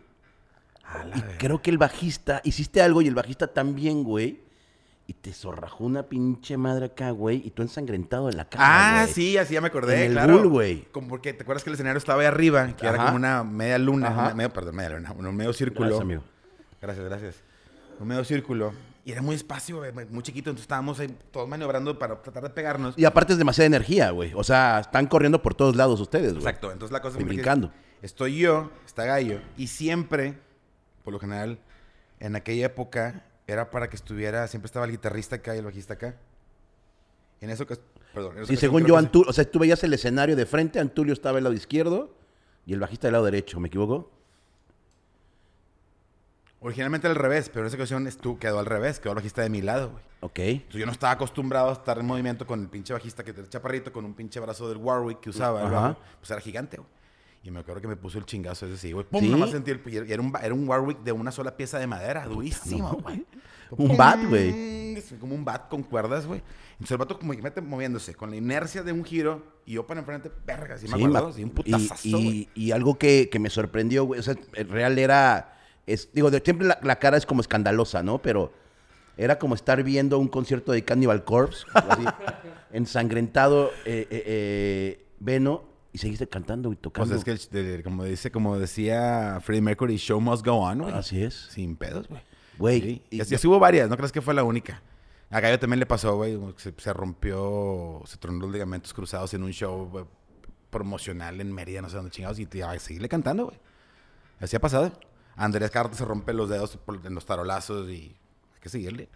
[1.15, 4.41] Y creo que el bajista, hiciste algo y el bajista también, güey.
[5.07, 7.43] Y te zorrajó una pinche madre acá, güey.
[7.45, 8.65] Y tú ensangrentado en la cara.
[8.67, 9.13] Ah, güey.
[9.15, 10.39] sí, así ya me acordé, En el claro.
[10.39, 10.83] Bull, güey.
[10.93, 13.79] Como porque te acuerdas que el escenario estaba ahí arriba, que era como una media
[13.79, 15.87] luna, una- medio, perdón, media luna, un medio círculo.
[15.89, 16.23] Gracias, amigo.
[16.81, 17.37] Gracias, gracias.
[17.99, 18.73] Un medio círculo.
[19.05, 22.51] Y era muy espacio, güey, muy chiquito, entonces estábamos ahí todos maniobrando para tratar de
[22.51, 22.95] pegarnos.
[22.97, 24.33] Y aparte es demasiada energía, güey.
[24.37, 26.39] O sea, están corriendo por todos lados ustedes, güey.
[26.47, 27.73] Exacto, entonces la cosa que brincando.
[28.01, 30.39] Estoy yo, está Gallo, y siempre,
[31.05, 31.59] por lo general,
[32.21, 35.95] en aquella época, era para que estuviera, siempre estaba el guitarrista acá y el bajista
[35.95, 36.17] acá.
[37.41, 37.77] En eso que,
[38.15, 38.39] perdón.
[38.39, 41.35] en Sí, según yo, Antulio, o sea, tú veías el escenario de frente, Antulio estaba
[41.37, 42.15] del lado izquierdo
[42.67, 44.11] y el bajista del lado derecho, ¿me equivoco?
[46.61, 49.51] Originalmente al revés, pero en esa ocasión estu- quedó al revés, quedó el bajista de
[49.51, 50.05] mi lado, güey.
[50.21, 50.39] Ok.
[50.39, 53.49] Entonces yo no estaba acostumbrado a estar en movimiento con el pinche bajista que era
[53.49, 56.89] chaparrito, con un pinche brazo del Warwick que usaba, bajo, pues era gigante, güey.
[57.45, 59.05] Y me acuerdo que me puso el chingazo ese sí, güey.
[59.05, 59.29] Pum, ¿Sí?
[59.29, 59.81] nomás sentí el...
[59.87, 63.27] Y era un, era un Warwick de una sola pieza de madera, durísimo, güey.
[63.73, 64.95] Un bat, güey.
[64.97, 66.41] Es Como un bat con cuerdas, güey.
[66.73, 69.87] Entonces el vato como que mete moviéndose con la inercia de un giro y yo
[69.87, 71.29] para enfrente, verga, ¿sí me acuerdo?
[71.29, 74.69] ma- Sí, un putazazo, y, y algo que, que me sorprendió, güey, o sea, el
[74.69, 78.21] real era, es, digo, de, siempre la, la cara es como escandalosa, ¿no?
[78.21, 78.53] Pero
[79.17, 82.05] era como estar viendo un concierto de Cannibal Corpse, así,
[82.73, 87.15] ensangrentado, eh, eh, eh, Veno, y seguiste cantando y Pues tocando.
[87.15, 90.95] es que, el- como, dice, como decía Freddie Mercury, show must go on, güey.
[90.95, 91.35] Así es.
[91.51, 92.23] Sin pedos, güey.
[92.59, 94.83] Güey, Sí, y- así, así hubo varias, no crees que fue la única.
[95.31, 99.43] A Gallo también le pasó, güey, se, se rompió, se tronó los ligamentos cruzados en
[99.43, 100.05] un show güey,
[100.71, 103.59] promocional en Mérida, no sé dónde chingados, y te a seguirle cantando, güey.
[104.41, 104.93] Así ha pasado.
[105.37, 107.93] Andrés Carta se rompe los dedos por- en los tarolazos y
[108.55, 109.09] hay que seguirle.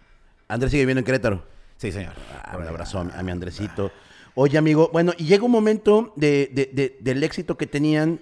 [0.47, 1.43] Andrés sigue viviendo en Querétaro.
[1.77, 2.13] Sí, señor.
[2.43, 3.91] Ah, un abrazo a, mi- a mi Andresito.
[4.39, 8.19] Oye, amigo, bueno, y llega un momento de, de- de- del éxito que tenían,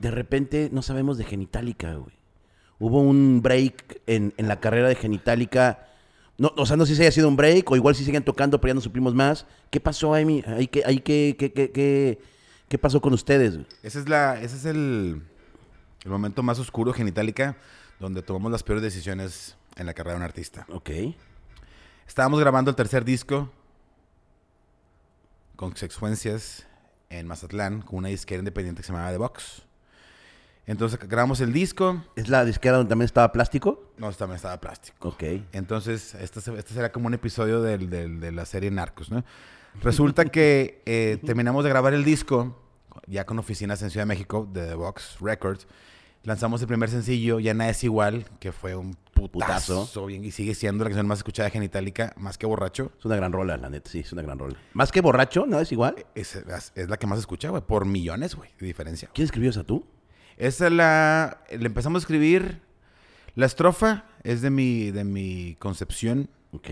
[0.00, 2.16] de repente no sabemos de Genitalica, güey.
[2.78, 5.86] Hubo un break en, en la carrera de Genitalica.
[6.38, 8.58] No, o sea, no sé si haya sido un break o igual si siguen tocando,
[8.58, 9.44] pero ya no supimos más.
[9.70, 10.42] ¿Qué pasó ahí?
[10.46, 12.18] ahí, qué, ahí qué, qué, qué, qué-
[12.70, 13.52] qué pasó con ustedes?
[13.56, 13.66] güey?
[13.82, 15.20] Ese es, la, ese es el,
[16.04, 17.58] el momento más oscuro, genitálica,
[18.00, 20.66] donde tomamos las peores decisiones en la carrera de un artista.
[20.70, 20.88] Ok.
[22.08, 23.50] Estábamos grabando el tercer disco
[25.70, 26.66] Consecuencias
[27.08, 29.62] en Mazatlán con una disquera independiente que se llamaba The Box.
[30.66, 32.04] Entonces grabamos el disco.
[32.16, 33.92] ¿Es la disquera donde también estaba plástico?
[33.96, 35.10] No, también estaba plástico.
[35.10, 35.22] Ok.
[35.52, 39.24] Entonces, este, este será como un episodio del- del- de la serie Narcos, ¿no?
[39.82, 42.60] Resulta que eh, terminamos de grabar el disco,
[43.06, 45.68] ya con oficinas en Ciudad de México, de The Box Records.
[46.24, 48.96] Lanzamos el primer sencillo, Ya Nada es Igual, que fue un
[49.28, 49.80] putazo.
[49.82, 50.06] Putazo.
[50.06, 52.92] bien, y sigue siendo la canción más escuchada de Genitalica, más que Borracho.
[52.98, 54.56] Es una gran rola, la neta, sí, es una gran rola.
[54.74, 55.60] Más que borracho, ¿no?
[55.60, 56.06] Es igual.
[56.14, 59.10] Es, es- es la que más escucha, güey, por millones, güey, de diferencia.
[59.14, 59.84] ¿Quién escribió esa tú?
[60.36, 61.42] Esa es la...
[61.50, 62.60] Le empezamos a escribir...
[63.34, 66.68] La estrofa es de mi, de mi concepción Ok.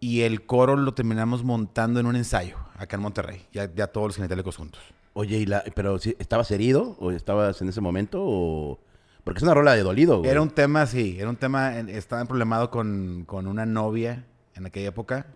[0.00, 3.46] y el coro lo terminamos montando en un ensayo acá en Monterrey.
[3.52, 4.80] Ya, ya todos los genitálicos juntos.
[5.12, 8.80] Oye, ¿y la, pero sí, ¿estabas herido o estabas en ese momento o...?
[9.24, 10.30] Porque es una rola de dolido, güey.
[10.30, 11.78] Era un tema, sí, era un tema...
[11.78, 14.24] Estaba problemado con, con una novia
[14.56, 15.26] en aquella época.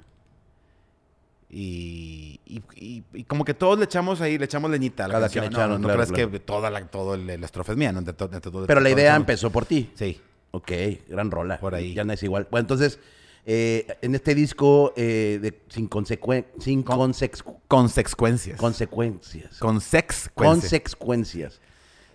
[1.48, 5.12] Y, y, y- y como que todos le echamos ahí, le echamos leñita a la
[5.14, 5.42] Cada canción.
[5.44, 6.30] quien No, echaron, no, claro, creas claro.
[6.32, 8.00] que toda la, todo el- la estrofa es mía, ¿no?
[8.00, 8.28] Entre to-
[8.66, 9.90] Pero la idea empezó por ti.
[9.94, 10.20] Sí.
[10.50, 10.72] Ok,
[11.08, 11.60] gran rola.
[11.60, 11.94] Por ahí.
[11.94, 12.48] Ya no es igual.
[12.50, 12.98] Bueno, entonces,
[13.44, 16.98] eh, en este disco eh, de, sin, consecuen- sin Con-
[17.68, 18.58] Consecuencias.
[18.58, 18.58] consecuencias.
[19.60, 20.30] Consecuencias.
[20.34, 21.60] consecuencias.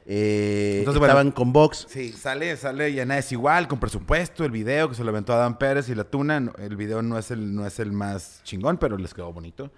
[0.06, 1.12] Eh, Entonces, bueno.
[1.14, 1.86] estaban con Vox.
[1.89, 5.34] Sí, sale, sale ya nada es igual, con presupuesto, el video que se lo aventó
[5.34, 6.52] a Dan Pérez y la tuna.
[6.58, 9.72] El video no es el, no es el más chingón, pero les quedó bonito.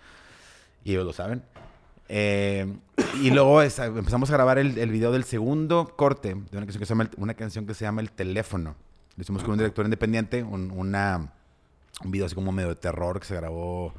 [0.84, 1.43] Y ellos lo saben.
[2.09, 2.71] Eh,
[3.21, 6.80] y luego es- empezamos a grabar el, el video del segundo corte de una canción
[6.80, 8.76] que se llama El, una canción que se llama El Teléfono.
[9.15, 11.32] Lo hicimos con un director independiente, un, una,
[12.03, 13.93] un video así como medio de terror que se grabó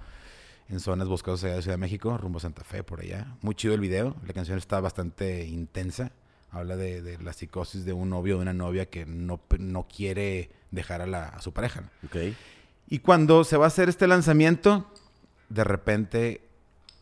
[0.68, 3.36] en zonas boscosas allá de Ciudad de México, rumbo a Santa Fe, por allá.
[3.42, 4.16] Muy chido el video.
[4.26, 6.12] La canción está bastante intensa.
[6.50, 9.86] Habla de, de la psicosis de un novio o de una novia que no, no
[9.88, 11.80] quiere dejar a, la- a su pareja.
[11.82, 11.88] ¿no?
[12.06, 12.16] Ok.
[12.88, 14.88] Y cuando se va a hacer este lanzamiento,
[15.48, 16.42] de repente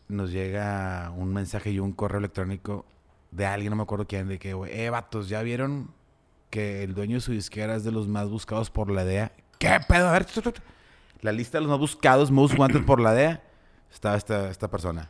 [0.07, 2.85] nos llega un mensaje y un correo electrónico
[3.31, 5.91] de alguien, no me acuerdo quién, de que, güey, eh, vatos, ¿ya vieron
[6.49, 9.31] que el dueño de su disquera es de los más buscados por la DEA?
[9.59, 10.09] ¿Qué pedo?
[10.09, 10.25] A ver,
[11.21, 13.41] la lista de los más buscados, most wanted por la DEA,
[13.93, 15.09] estaba esta, esta persona.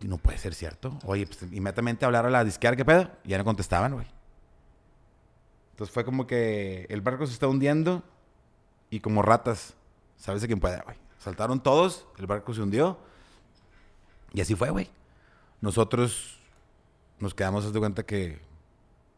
[0.00, 0.98] No puede ser cierto.
[1.04, 3.10] Oye, pues inmediatamente hablar a la disquera, ¿qué pedo?
[3.24, 4.06] Y ya no contestaban, güey.
[5.72, 8.02] Entonces fue como que el barco se está hundiendo
[8.90, 9.74] y como ratas,
[10.16, 10.96] ¿sabes de quién puede, güey?
[11.18, 12.98] Saltaron todos, el barco se hundió
[14.32, 14.90] y así fue, güey.
[15.60, 16.38] Nosotros
[17.18, 18.38] nos quedamos, haz de cuenta que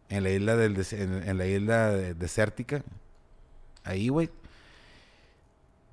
[0.08, 2.82] en la isla del en, la isla de- desértica,
[3.84, 4.30] ahí, güey.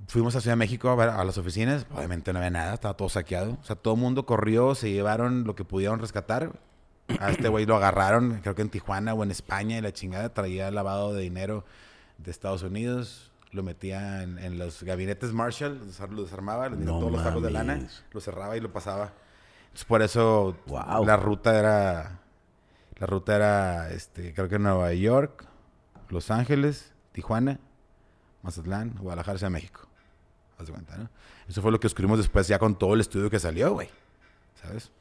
[0.08, 2.96] Fuimos a Ciudad de México a ver a las oficinas, obviamente no había nada, estaba
[2.96, 3.58] todo saqueado.
[3.62, 6.52] O sea, todo el mundo corrió, se llevaron lo que pudieron rescatar.
[7.20, 10.34] A este güey lo agarraron, creo que en Tijuana o en España, y la chingada
[10.34, 11.66] traía lavado de dinero
[12.18, 13.32] de Estados Unidos.
[13.52, 15.80] Lo metía en, en los gabinetes Marshall,
[16.10, 19.14] lo desarmaba, le No todos los sacos de lana, lo cerraba y lo pasaba.
[19.66, 21.06] Entonces, por eso Guau.
[21.06, 22.20] la ruta era,
[22.98, 25.46] la ruta era, este, creo que Nueva York,
[26.10, 27.60] Los Ángeles, Tijuana,
[28.42, 29.85] Mazatlán, Guadalajara, Ciudad de México.
[31.48, 33.90] Eso fue lo que escribimos después ya con todo el estudio que salió, güey.
[34.62, 34.92] ¿Sabes?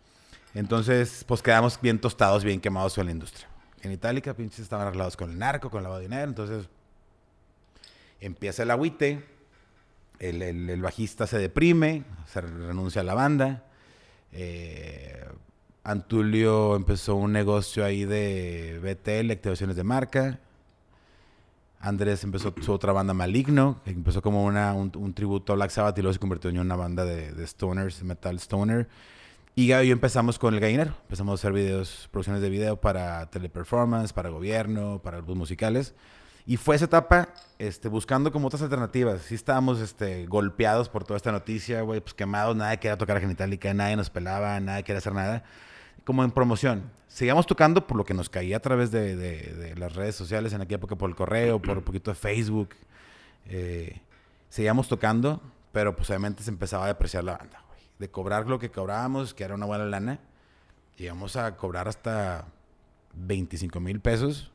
[0.55, 3.49] Entonces, pues quedamos bien tostados, bien quemados con la industria.
[3.83, 6.29] En Itálica, pinches, estaban arreglados con el narco, con el lavado de dinero.
[6.29, 6.69] Entonces,
[8.21, 9.25] empieza el agüite.
[10.21, 13.65] El, el- el bajista se deprime, se renuncia a la banda.
[14.33, 15.25] Eh,
[15.83, 20.39] Antulio empezó un negocio ahí de BTL, activaciones de marca.
[21.85, 25.99] Andrés empezó su otra banda Maligno, que empezó como una, un, tributo a Black Sabbath
[25.99, 28.89] y luego se convirtió en una banda de, de stoners, metal stoner.
[29.55, 30.95] Y Gaby y yo empezamos con El Gallinero.
[31.03, 35.95] Empezamos a hacer videos, producciones de video para teleperformance, para gobierno, para grupos musicales.
[36.47, 37.29] Y fue esa etapa
[37.59, 39.23] este, buscando como otras alternativas.
[39.23, 43.21] Sí estábamos este, golpeados por toda esta noticia, güey, pues quemados, nadie quería tocar a
[43.21, 45.45] Genitalica, nadie nos pelaba, nadie quería hacer nada.
[46.05, 46.91] Como en promoción.
[47.09, 50.53] Seguíamos tocando por lo que nos caía a través de, de- de las redes sociales,
[50.53, 52.71] en aquella época por el correo, por un poquito de Facebook.
[53.47, 54.01] Eh,
[54.49, 55.41] seguíamos tocando,
[55.73, 57.81] pero pues obviamente se empezaba a depreciar la banda, güey.
[57.99, 60.19] De cobrar lo que cobrábamos, que era una buena lana,
[60.97, 62.47] llegamos a cobrar hasta
[63.15, 64.51] 25 mil pesos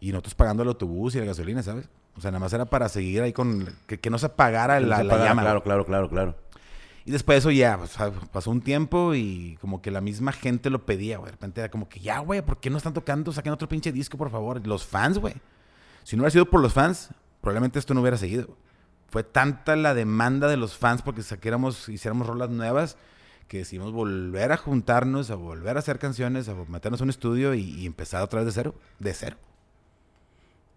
[0.00, 1.88] y nosotros pagando el autobús y la gasolina, ¿sabes?
[2.16, 3.68] O sea, nada más era para seguir ahí con...
[3.86, 5.42] Que, que no se apagara la, Se la llama.
[5.42, 6.34] Claro, claro, claro, claro.
[7.04, 10.32] Y después de eso ya, o sea, pasó un tiempo y como que la misma
[10.32, 11.26] gente lo pedía, güey.
[11.26, 13.32] De repente era como que, ya, güey, ¿por qué no están tocando?
[13.32, 14.66] Saquen otro pinche disco, por favor.
[14.66, 15.34] Los fans, güey.
[16.04, 18.56] Si no hubiera sido por los fans, probablemente esto no hubiera seguido.
[19.08, 22.96] Fue tanta la demanda de los fans porque saquéramos, hiciéramos rolas nuevas
[23.48, 27.54] que decidimos volver a juntarnos, a volver a hacer canciones, a meternos a un estudio
[27.54, 28.74] y, y empezar otra vez de cero.
[29.00, 29.36] De cero.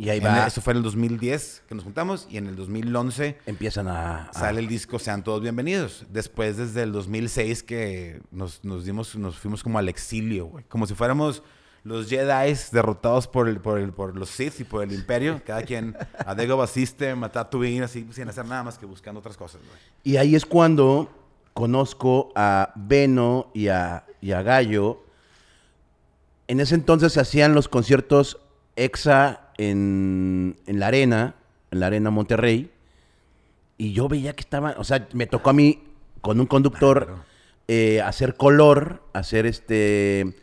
[0.06, 0.42] Y ahí va.
[0.42, 4.26] el- eso fue en el 2010 que nos juntamos y en el 2011 Empiezan a...
[4.26, 6.06] a- sale el disco Sean Todos Bienvenidos.
[6.10, 10.66] Después, desde el 2006 que nos, nos dimos, nos fuimos como al exilio, güey.
[10.66, 11.44] Como si fuéramos
[11.84, 15.42] los Jedi derrotados por, el, por, el, por los Sith y por el Imperio.
[15.46, 15.96] Cada quien
[16.26, 19.78] a Dagobah System, a Tatooine, así, sin hacer nada más que buscando otras cosas, güey.
[20.04, 21.12] Y ahí es cuando
[21.54, 25.04] conozco a Beno y a, y a Gallo.
[26.48, 28.40] En ese entonces se hacían los conciertos
[28.76, 31.36] EXA en, en la arena,
[31.72, 32.72] en la arena Monterrey.
[33.78, 35.84] Y yo veía que estaban, o sea, me tocó a mí
[36.22, 37.24] con un conductor Claro.
[37.68, 40.36] eh, hacer color, hacer este,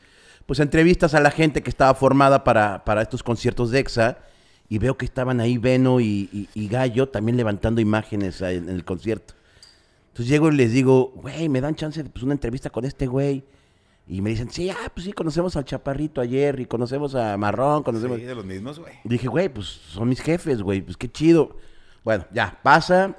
[0.47, 4.19] pues entrevistas a la gente que estaba formada para, para estos conciertos de EXA.
[4.69, 8.85] Y veo que estaban ahí Beno y, y- y Gallo también levantando imágenes en el
[8.85, 9.35] concierto.
[10.09, 13.07] Entonces llego y les digo, güey, me dan chance de pues, una entrevista con este
[13.09, 13.43] güey.
[14.11, 17.85] Y me dicen, sí, ah, pues sí, conocemos al Chaparrito ayer y conocemos a Marrón,
[17.85, 18.19] conocemos...
[18.19, 18.95] Sí, de los mismos, güey.
[19.05, 21.57] Dije, güey, pues son mis jefes, güey, pues qué chido.
[22.03, 23.17] Bueno, ya, pasa,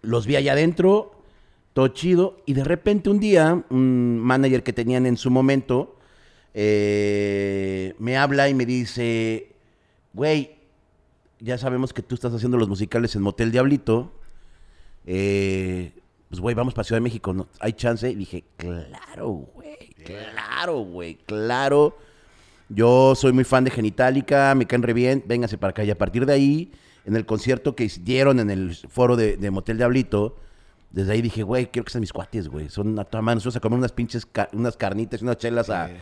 [0.00, 1.24] los vi allá adentro,
[1.72, 5.98] todo chido, y de repente un día, un manager que tenían en su momento,
[6.54, 9.56] eh, me habla y me dice,
[10.12, 10.54] güey,
[11.40, 14.12] ya sabemos que tú estás haciendo los musicales en Motel Diablito,
[15.04, 15.94] eh,
[16.28, 17.48] pues güey, vamos para Ciudad de México, ¿no?
[17.58, 18.08] ¿hay chance?
[18.08, 21.96] Y dije, claro, güey, claro, güey, claro.
[22.68, 25.84] Yo soy muy fan de Genitalica, me caen re bien, vénganse para acá.
[25.84, 26.72] Y a partir de ahí,
[27.04, 30.38] en el concierto que dieron en el foro de, de Motel Diablito,
[30.90, 32.68] desde ahí dije, güey, quiero que sean mis cuates, güey.
[32.70, 33.36] Son a toda mano.
[33.36, 35.94] Nosotros a comer unas pinches, unas carnitas y unas chelas a- Sí.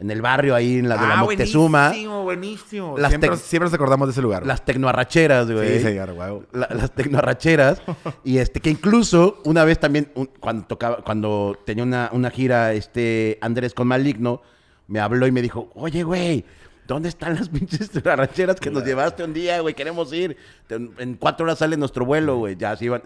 [0.00, 1.88] En el barrio ahí, en la de la Ah, Moctezuma.
[1.88, 2.98] buenísimo, buenísimo.
[2.98, 4.46] Las siempre, siempre nos acordamos de ese lugar.
[4.46, 5.78] Las tecnoarracheras, güey.
[5.78, 6.14] Sí, señor.
[6.52, 7.82] La- las tecnoarracheras.
[8.24, 12.72] y este, que incluso una vez también, un- cuando tocaba, cuando tenía una, una gira,
[12.74, 14.40] este, Andrés con Maligno,
[14.86, 16.44] me habló y me dijo, oye, güey,
[16.86, 19.74] ¿dónde están las pinches arracheras que nos llevaste un día, güey?
[19.74, 20.36] Queremos ir.
[20.70, 22.56] En cuatro horas sale nuestro vuelo, güey.
[22.56, 23.02] Ya se iban.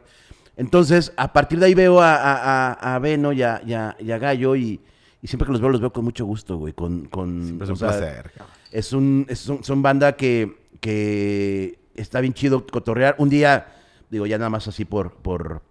[0.56, 3.96] Entonces, a partir de ahí veo a, a, a- a Beno y a, y a-
[3.98, 4.80] y a Gallo y,
[5.22, 6.72] y siempre que los veo, los veo con mucho gusto, güey.
[6.74, 8.32] Con, con, Siempre es un sea, placer,
[8.72, 13.14] es un, es un- son banda que, que está bien chido cotorrear.
[13.18, 13.68] Un día,
[14.10, 15.62] digo, ya nada más así por, por,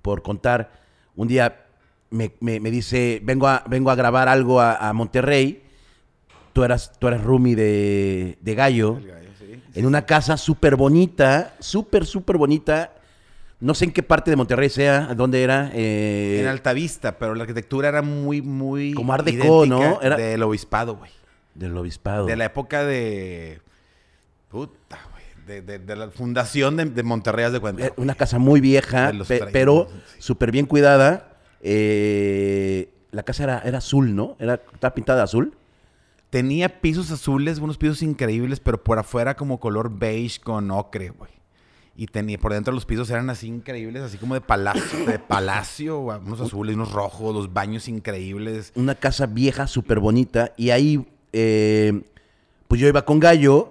[0.00, 0.70] por contar,
[1.16, 1.66] un día
[2.10, 5.62] me, me- me dice, vengo a, vengo a grabar algo a, a Monterrey.
[6.52, 8.98] Tú eras, tú eras roomie de, de Gallo.
[8.98, 9.60] El gallo, sí.
[9.74, 12.92] En una casa súper bonita, súper, súper bonita.
[13.64, 15.70] No sé en qué parte de Monterrey sea, dónde era.
[15.72, 18.92] eh, En Altavista, pero la arquitectura era muy, muy.
[18.92, 20.00] Como Art Deco, ¿no?
[20.02, 21.10] Era- Del obispado, güey.
[21.54, 22.26] del obispado.
[22.26, 23.60] De la época de.
[24.48, 25.24] Puta, güey.
[25.46, 27.86] De, de- de la fundación de, de Monterrey, de cuenta.
[27.86, 29.98] Eh, Una casa muy vieja, pe- pero sí.
[30.18, 31.36] súper bien cuidada.
[31.62, 34.36] Eh, la casa era, era azul, ¿no?
[34.38, 35.56] Era, estaba pintada azul.
[36.30, 41.30] Tenía pisos azules, unos pisos increíbles, pero por afuera como color beige con ocre, güey.
[41.96, 46.00] Y tenía, por dentro los pisos eran así increíbles, así como de palacio, de palacio,
[46.00, 48.72] unos azules, unos rojos, los baños increíbles.
[48.74, 50.52] Una casa vieja, súper bonita.
[50.56, 52.02] Y ahí, eh,
[52.66, 53.70] pues yo iba con Gallo.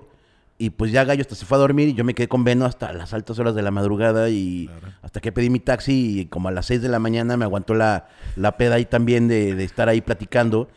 [0.57, 1.89] Y pues ya Gallo hasta se fue a dormir.
[1.89, 4.29] Y yo me quedé con Beno hasta las altas horas de la madrugada.
[4.29, 4.69] Y
[5.01, 6.21] hasta que pedí mi taxi.
[6.21, 8.07] Y como a las 6 de la mañana me aguantó la,
[8.37, 10.69] la peda ahí también de, de estar ahí platicando.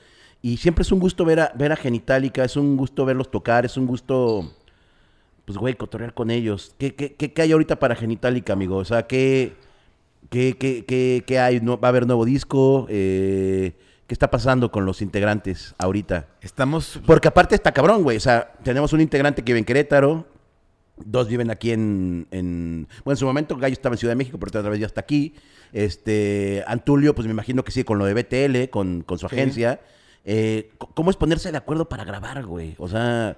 [0.43, 2.43] Y siempre es un gusto ver a, ver a Genitalica.
[2.43, 3.65] Es un gusto verlos tocar.
[3.65, 4.53] Es un gusto.
[5.47, 6.75] Pues, güey, cotorrear con ellos.
[6.79, 8.77] ¿Qué, qué, qué, qué hay ahorita para Genitalica, amigo?
[8.77, 9.55] O sea, ¿qué,
[10.29, 11.61] qué, qué, qué, hay?
[11.61, 12.87] ¿No- ¿Va a haber nuevo disco?
[12.91, 13.73] Eh,
[14.07, 16.27] ¿Qué está pasando con los integrantes ahorita?
[16.41, 18.17] Estamos Porque aparte está cabrón, güey.
[18.17, 20.27] O sea, tenemos un integrante que vive en Querétaro.
[20.97, 24.39] Dos viven aquí en, en- Bueno, en su momento Gallo estaba en Ciudad de México,
[24.39, 25.35] pero otra vez ya está aquí.
[25.73, 29.35] Este, Antulio, pues me imagino que sigue con lo de BTL, con, con su Sí.
[29.37, 29.81] agencia.
[30.25, 32.75] Eh, ¿Cómo es ponerse de acuerdo para grabar, güey?
[32.79, 33.37] O sea,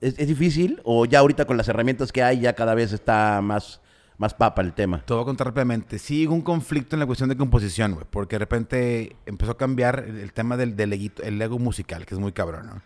[0.00, 0.80] ¿es, es difícil?
[0.84, 3.80] ¿O ya ahorita con las herramientas que hay ya cada vez está más,
[4.18, 5.02] más papa el tema?
[5.04, 5.98] Te voy a contar rápidamente.
[5.98, 9.56] Sí, hubo un conflicto en la cuestión de composición, güey, porque de repente empezó a
[9.58, 12.82] cambiar el, el tema del, del eguito- el ego musical, que es muy cabrón, ¿no?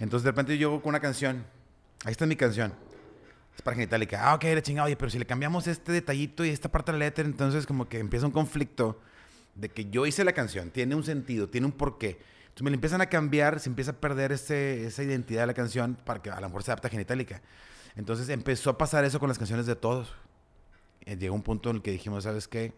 [0.00, 1.44] Entonces de repente yo con una canción,
[2.04, 2.72] ahí está mi canción,
[3.54, 4.28] es para Genitalica.
[4.28, 6.98] Ah, ok, la chingada, oye, pero si le cambiamos este detallito y esta parte de
[6.98, 9.00] la letra, entonces como que empieza un conflicto
[9.54, 12.18] de que yo hice la canción, tiene un sentido, tiene un porqué.
[12.54, 15.96] Entonces me empiezan a cambiar, se empieza a perder ese, esa identidad de la canción
[16.04, 17.42] para que a lo mejor se adapte a Genitalica.
[17.96, 20.12] Entonces empezó a pasar eso con las canciones de todos
[21.06, 22.72] eh, llegó un punto en el que dijimos, ¿sabes qué?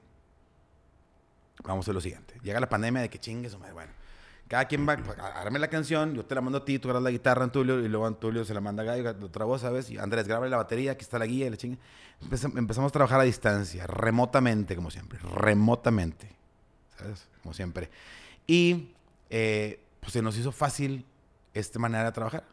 [1.62, 2.34] Vamos a hacer lo siguiente.
[2.42, 3.92] Llega la pandemia de que chingues, o madre, bueno.
[4.48, 4.92] Cada quien va,
[5.34, 7.88] árame la canción, yo te la mando a ti, tú grabas la guitarra, Antulio, y
[7.88, 9.90] luego Antulio se la manda a Gallo, otra voz, ¿sabes?
[9.90, 11.78] Y Andrés, graba la batería, aquí está la guía, y la chinga.
[12.22, 16.30] Empezam- empezamos a trabajar a distancia, remotamente, como siempre, remotamente,
[16.96, 17.26] ¿sabes?
[17.42, 17.90] Como siempre.
[18.46, 18.94] Y,
[19.30, 21.04] eh, pues se nos hizo fácil
[21.54, 22.44] esta manera de trabajar.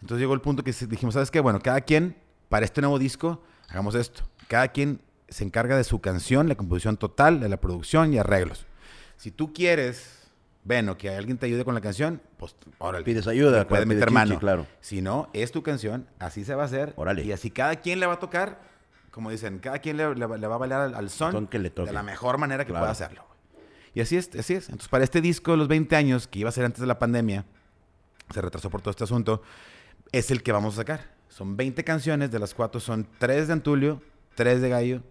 [0.00, 1.40] Entonces llegó el punto que dijimos, ¿sabes qué?
[1.40, 2.16] Bueno, cada quien,
[2.48, 4.22] para este nuevo disco, hagamos esto.
[4.48, 8.66] Cada quien se encarga de su canción, la composición total, de la producción y arreglos.
[9.16, 10.28] Si tú quieres,
[10.64, 13.04] bueno, que alguien te ayude con la canción, pues órale.
[13.04, 14.38] Pides ayuda, puedes meter mano.
[14.38, 14.66] claro.
[14.80, 16.92] Si no, es tu canción, así se va a hacer.
[16.96, 17.24] Órale.
[17.24, 18.60] Y así cada quien le va a tocar,
[19.10, 21.46] como dicen, cada quien le, le va le va a bailar al, al son, Son
[21.46, 21.88] que le toque.
[21.88, 22.82] de la mejor manera que Claro.
[22.82, 23.24] pueda hacerlo.
[23.96, 24.66] Y así es, así es.
[24.66, 26.98] Entonces, para este disco de los 20 años, que iba a ser antes de la
[26.98, 27.46] pandemia,
[28.30, 29.40] se retrasó por todo este asunto,
[30.12, 31.14] es el que vamos a sacar.
[31.30, 34.02] Son 20 canciones, de las cuatro son 3 de Antulio,
[34.34, 35.02] 3 de Gallo,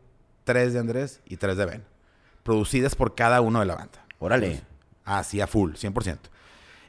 [0.43, 1.83] 3 de Andrés y 3 de Ben.
[2.43, 4.05] Producidas por cada uno de la banda.
[4.19, 4.61] Órale.
[5.03, 6.19] Así a full, 100%.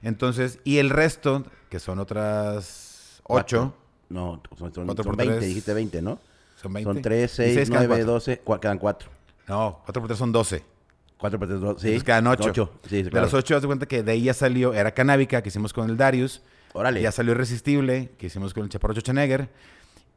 [0.03, 3.75] Entonces, y el resto, que son otras 8, Cuatro.
[4.11, 5.49] No, son, son, Cuatro son por 20, tres.
[5.49, 6.19] dijiste 20, ¿no?
[6.61, 6.93] son 20.
[6.93, 8.13] Son 3, Y 6, seis quedan 9, cuatro.
[8.13, 9.09] 12, cua- quedan 4.
[9.49, 10.76] No, 4 por 3 son 12.
[11.19, 11.87] 4 por 3, 2, sí.
[11.89, 12.45] Entonces quedan 8.
[12.51, 15.43] 8, sí, de los 8, haz de cuenta que de ahí ya salió, era Canábica,
[15.43, 16.43] que hicimos con el Darius.
[16.75, 17.01] Órale.
[17.01, 19.49] Ya salió Irresistible, que hicimos con el Chaparro Schwarzenegger.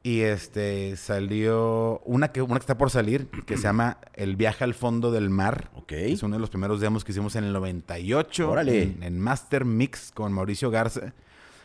[0.01, 4.63] Y este salió una que, una que está por salir, que se llama El viaje
[4.63, 5.69] al fondo del mar.
[5.75, 5.91] Ok.
[5.91, 8.49] Es uno de los primeros demos que hicimos en el 98.
[8.49, 8.83] Órale.
[8.83, 11.13] En, en Master Mix con Mauricio Garza,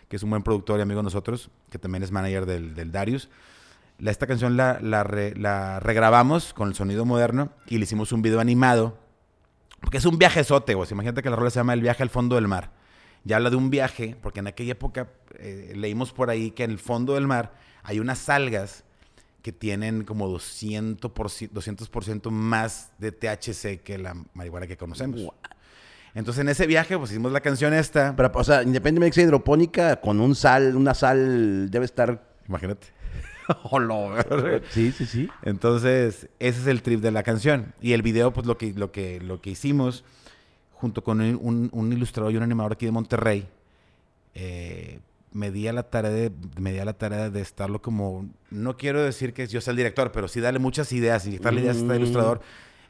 [0.08, 2.90] que es un buen productor y amigo de nosotros, que también es manager del, del
[2.90, 3.28] Darius.
[4.00, 8.10] La- esta canción la, la re- la regrabamos con el sonido moderno y le hicimos
[8.10, 8.98] un video animado.
[9.84, 10.88] Porque es un viajezote, güey.
[10.90, 12.72] Imagínate que la rola se llama El viaje al fondo del mar.
[13.22, 15.08] Ya habla de un viaje, porque en aquella época
[15.38, 18.84] eh, leímos por ahí que en el fondo del mar hay unas algas
[19.42, 25.20] que tienen como 200%, 200% más de THC que la marihuana que conocemos.
[26.14, 28.14] Entonces en ese viaje pues hicimos la canción esta.
[28.16, 32.26] Pero, o sea, independientemente de que sea hidropónica, con un sal, una sal debe estar...
[32.48, 32.86] Imagínate.
[34.70, 35.28] Sí, sí, sí.
[35.42, 37.74] Entonces, ese es el trip de la canción.
[37.80, 40.04] Y el video, pues lo que, lo que, lo que hicimos,
[40.72, 43.46] junto con un, un- un ilustrador y un animador aquí de Monterrey,
[44.34, 45.00] eh,
[45.32, 48.76] me di a la tarea de, me di a la tarea de estarlo como, no
[48.76, 51.76] quiero decir que yo sea el director, pero sí darle muchas ideas y darle ideas
[51.76, 51.96] a este Mm.
[51.96, 52.40] ilustrador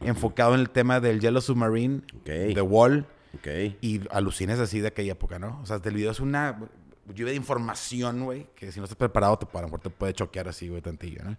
[0.00, 2.54] enfocado en el tema del Yellow Submarine, Ok.
[2.54, 3.46] The Wall Ok.
[3.80, 5.58] y alucines así de aquella época, ¿no?
[5.62, 6.58] O sea, el video es una
[7.08, 10.14] lluvia de información, güey, que si no estás preparado, te, a lo mejor te puede
[10.14, 11.36] choquear así, güey, tantillo, ¿no?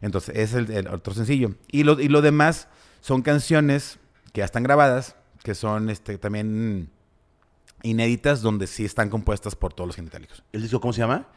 [0.00, 1.54] Entonces, es el, el otro sencillo.
[1.70, 2.68] Y lo, y lo demás
[3.00, 3.98] son canciones
[4.32, 6.90] que ya están grabadas, que son este, también
[7.82, 10.42] inéditas, donde sí están compuestas por todos los genitálicos.
[10.52, 11.28] ¿El disco cómo se llama?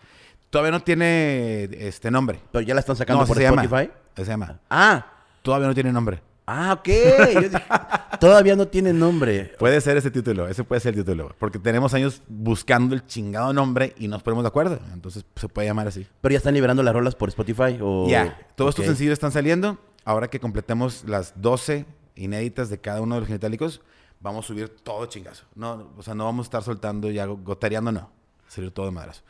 [0.50, 2.40] Todavía no tiene este nombre.
[2.52, 3.46] Pero ya la están sacando No, por se.
[3.46, 3.92] Spotify.
[4.16, 4.60] Se llama.
[4.70, 6.22] Ah, Todavía no tiene nombre.
[6.48, 6.88] Ah, ok.
[7.34, 7.58] Yo dije,
[8.20, 9.54] todavía no tiene nombre.
[9.60, 13.54] Puede ser ese título, ese puede ser el título, porque tenemos años buscando el chingado
[13.54, 14.80] nombre y nos ponemos de acuerdo.
[14.94, 16.08] Entonces se puede llamar así.
[16.22, 18.08] Pero ya están liberando las rolas por Spotify o...
[18.10, 18.88] Ya, todos estos Ok.
[18.90, 19.78] sencillos están saliendo.
[20.06, 21.86] Ahora que completemos las 12
[22.16, 23.82] inéditas de cada uno de los genitálicos,
[24.22, 25.44] vamos a subir todo chingazo.
[25.54, 28.10] No, o sea, no vamos a estar soltando ya gotereando, no.
[28.48, 29.22] Salir todo de madrazo.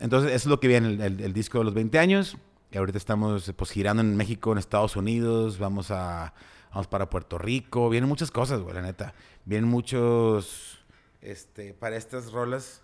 [0.00, 2.36] Entonces, eso es lo que viene el, el- el disco de los 20 años.
[2.72, 6.32] Y ahorita estamos pues girando en México, en Estados Unidos, vamos a
[6.70, 9.14] vamos para Puerto Rico, vienen muchas cosas, güey, la neta.
[9.44, 10.78] Vienen muchos
[11.20, 12.82] este para estas rolas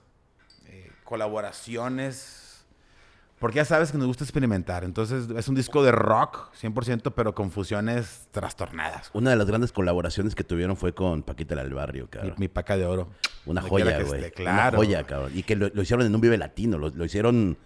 [0.67, 2.67] eh, colaboraciones
[3.39, 4.83] porque ya sabes que nos gusta experimentar.
[4.83, 9.11] Entonces, es un disco de rock 100%, pero con fusiones trastornadas.
[9.13, 12.35] Una de las grandes colaboraciones que tuvieron fue con Paquita del Barrio, cabrón.
[12.37, 13.09] mi paca de oro.
[13.47, 14.31] Una joya, güey.
[14.33, 14.79] Claro.
[14.81, 15.31] Una joya, cabrón.
[15.35, 16.79] Y que lo, lo hicieron en un Vive Latino.
[16.79, 17.57] Lo, lo hicieron...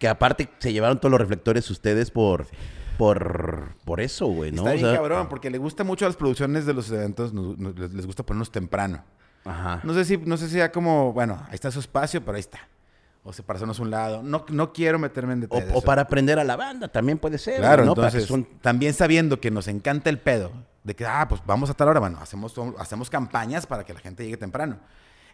[0.00, 2.48] Que aparte se llevaron todos los reflectores ustedes por...
[2.98, 4.58] Por, por eso, güey, ¿no?
[4.58, 7.32] Está O bien sea, cabrón, porque le gusta mucho a las producciones de los eventos,
[7.32, 9.02] nos- nos- les, gusta ponernos temprano.
[9.46, 9.80] Ajá.
[9.84, 12.40] No sé si, no sé si sea como, bueno, ahí está su espacio, pero ahí
[12.40, 12.58] está.
[13.24, 14.22] O sea, para hacernos un lado.
[14.22, 15.70] No, no quiero meterme en O, detalles.
[15.74, 17.56] o para aprender a la banda, también puede ser.
[17.56, 20.52] Claro, entonces, son- también sabiendo que nos encanta el pedo,
[20.84, 24.00] de que, ah, pues vamos a tal hora, bueno, hacemos, hacemos campañas para que la
[24.00, 24.78] gente llegue temprano.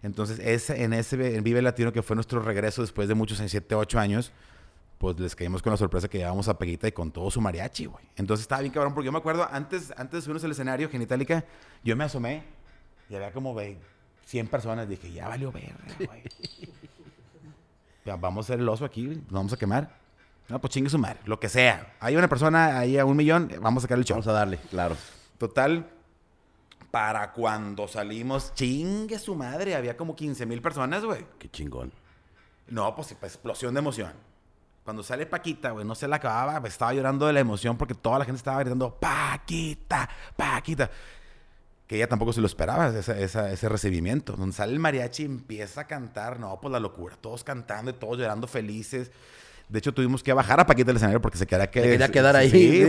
[0.02, 3.48] Entonces, ese, en ese en Vive Latino, que fue nuestro regreso después de muchos, en
[3.48, 4.30] 7, 8 años,
[4.98, 7.86] pues les caímos con la sorpresa que llevábamos a Peguita y con todo su mariachi,
[7.86, 8.04] güey.
[8.16, 11.44] Entonces estaba bien cabrón, porque yo me acuerdo, antes, antes de subirnos al escenario, Genitalica,
[11.84, 12.44] yo me asomé
[13.08, 13.78] y había como ve,
[14.24, 14.88] 100 personas.
[14.88, 16.22] Dije, ya valió verga, güey.
[18.04, 19.96] Vamos a hacer el oso aquí, nos vamos a quemar.
[20.48, 21.94] No, pues chingue su madre, lo que sea.
[21.98, 24.14] Hay una persona ahí a un millón, vamos a sacar el show.
[24.14, 24.96] Vamos a darle, claro.
[25.38, 25.90] Total,
[26.90, 31.26] para cuando salimos, chingue su madre, había como 15 mil personas, güey.
[31.38, 31.92] Qué chingón.
[32.68, 34.12] No, pues, pues, explosión de emoción.
[34.86, 38.20] Cuando sale Paquita, güey, no se la acababa, estaba llorando de la emoción porque toda
[38.20, 40.88] la gente estaba gritando, Paquita, Paquita.
[41.88, 44.34] Que ella tampoco se lo esperaba, esa- esa- ese recibimiento.
[44.34, 47.94] Donde sale el mariachi y empieza a cantar, no, pues la locura, todos cantando y
[47.94, 49.10] todos llorando felices.
[49.68, 52.08] De hecho, tuvimos que bajar a Paquita del escenario porque se quería, que, Se quería
[52.08, 52.48] quedar ahí.
[52.50, 52.84] Sí,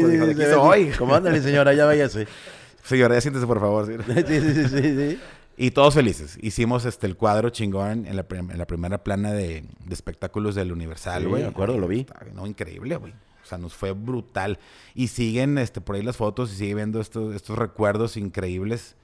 [0.53, 0.91] soy.
[0.99, 1.73] ¿Cómo ándale, señora?
[1.73, 2.27] Ya váyase.
[2.83, 3.85] Señora, ya siéntese, por favor.
[3.87, 3.93] sí.
[4.05, 5.19] sí, sí, sí, sí, sí.
[5.59, 6.37] Y todos felices.
[6.41, 10.53] Hicimos este el cuadro chingón en la, prim- en la primera plana de, de espectáculos
[10.55, 11.41] del Universal, Sí, güey.
[11.41, 12.05] me acuerdo, lo vi.
[12.33, 13.11] No, increíble, güey.
[13.43, 14.59] O sea, nos fue brutal.
[14.93, 18.95] Y siguen este, por ahí las fotos y sigue viendo estos, estos recuerdos increíbles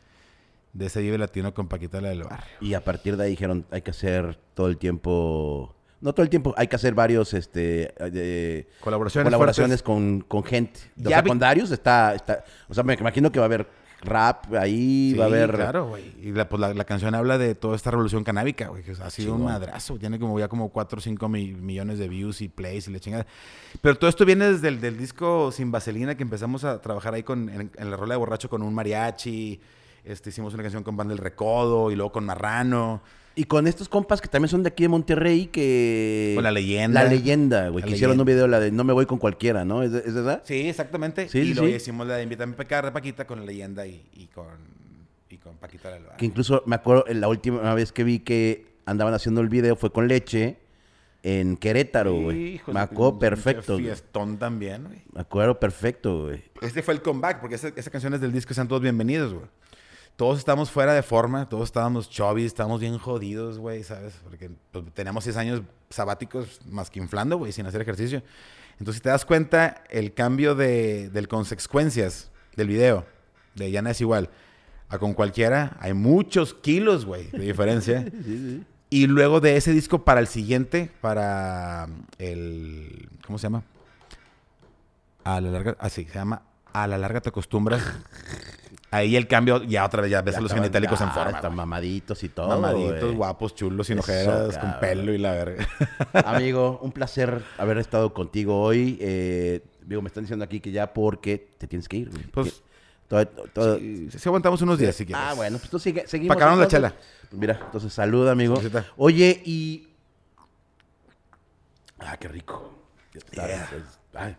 [0.73, 2.45] de ese Vive Latino con Paquita la del Barrio.
[2.61, 5.75] Y a partir de ahí dijeron, hay que hacer todo el tiempo...
[6.01, 9.25] No todo el tiempo, hay que hacer varios este, de- Colaboraciones.
[9.25, 9.83] colaboraciones fuertes.
[9.83, 10.79] con, con gente.
[10.99, 12.43] O Ya sea, vi- con Darius está, está...
[12.67, 13.65] O sea, me imagino que va a haber
[14.03, 15.51] rap ahí, Sí, va a haber...
[15.53, 16.13] claro, güey.
[16.21, 19.09] Y la, pues, la, la canción habla de toda esta revolución canábica, güey, que ha
[19.09, 19.97] sido un madrazo.
[19.97, 23.25] Tiene como ya como 4 o 5 millones de views y plays y la chingada.
[23.81, 27.23] Pero todo esto viene desde el del disco Sin Vaselina, que empezamos a trabajar ahí
[27.23, 29.59] con, en, en la rola de borracho con un mariachi.
[30.03, 33.01] Este, hicimos una canción con Banda del Recodo y luego con Marrano.
[33.35, 36.33] Y con estos compas que también son de aquí de Monterrey, que...
[36.35, 37.03] Con La Leyenda.
[37.03, 37.81] La leyenda, güey.
[37.81, 39.81] La Que hicieron un video, la de No me voy con cualquiera, ¿no?
[39.81, 40.43] ¿Es, verdad?
[40.45, 41.27] Sí, exactamente.
[41.29, 41.65] Sí, y sí, sí.
[41.65, 44.45] hicimos la de Invítame a pecar de Paquita con la leyenda y, y con,
[45.29, 46.03] y con Paquita del.
[46.17, 49.91] Que incluso me acuerdo, la última vez que vi que andaban haciendo el video fue
[49.91, 50.57] con Leche
[51.23, 52.61] en Querétaro, güey.
[52.67, 53.77] Me acuerdo perfecto.
[53.77, 55.01] Fiestón también, güey.
[55.11, 56.43] Me acuerdo perfecto, güey.
[56.61, 59.45] Este fue el comeback, porque esa, esa canción es del disco Sean Todos Bienvenidos, güey.
[60.15, 64.13] Todos estamos fuera de forma, todos estábamos chovis, estábamos bien jodidos, güey, ¿sabes?
[64.23, 68.21] Porque pues, teníamos seis años sabáticos más que inflando, güey, sin hacer ejercicio.
[68.73, 73.05] Entonces, si te das cuenta, el cambio de, del consecuencias del video,
[73.55, 74.29] de Ya no es igual,
[74.89, 78.05] a con cualquiera, hay muchos kilos, güey, de diferencia.
[78.93, 81.87] Y luego de ese disco para el siguiente, para
[82.19, 83.09] el...
[83.25, 83.63] ¿Cómo se llama?
[85.23, 85.75] A la larga...
[85.79, 86.43] Así, se llama
[86.73, 87.81] A la larga te acostumbras.
[88.93, 91.31] Ahí el cambio, ya otra vez, ya ves a los genitales en forma.
[91.31, 92.47] Están mamaditos y todo.
[92.47, 95.67] Mamaditos, guapos, chulos, sin Eso, ojeras, con pelo y la verga.
[96.25, 98.99] Amigo, un placer haber estado contigo hoy.
[99.01, 102.23] Eh, digo, me están diciendo aquí que ya porque te tienes que ir, güey.
[102.27, 102.61] Pues,
[103.07, 105.23] todo- todo- sí aguantamos unos días, si quieres.
[105.27, 106.35] Ah, bueno, pues tú sigue, seguimos.
[106.35, 106.93] Pa' acabarnos la chela.
[107.31, 108.61] Pues mira, entonces salud, amigo.
[108.97, 109.87] Oye, y...
[111.97, 112.75] Ah, qué rico.
[113.31, 113.69] Yeah.
[114.13, 114.35] ay.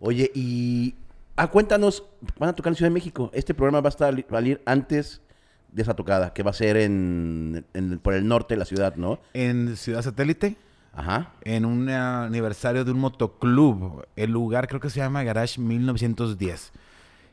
[0.00, 0.94] Oye, y...
[1.36, 2.04] Ah, cuéntanos,
[2.38, 3.30] van a tocar en Ciudad de México.
[3.32, 5.22] Este programa va a estar, salir antes
[5.72, 8.96] de esa tocada, que va a ser en, en- por el norte de la ciudad,
[8.96, 9.18] ¿no?
[9.32, 10.56] En Ciudad Satélite,
[10.92, 11.32] Ajá.
[11.44, 14.04] en un aniversario de un motoclub.
[14.14, 16.72] El lugar creo que se llama Garage 1910.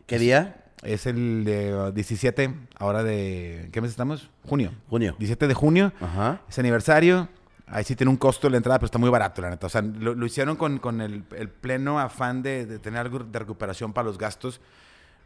[0.05, 0.63] ¿Qué día?
[0.81, 3.67] Es el de uh, 17, ahora de...
[3.73, 4.29] ¿Qué mes estamos?
[4.47, 4.71] Junio.
[4.89, 5.13] Junio.
[5.19, 5.91] 17 de junio.
[5.99, 6.39] Ajá.
[6.47, 7.27] Es aniversario.
[7.71, 9.67] Ahí sí tiene un costo la entrada, pero está muy barato, la neta.
[9.67, 13.19] O sea, lo, lo hicieron con, con el, el pleno afán de, de tener algo
[13.19, 14.59] de recuperación para los gastos,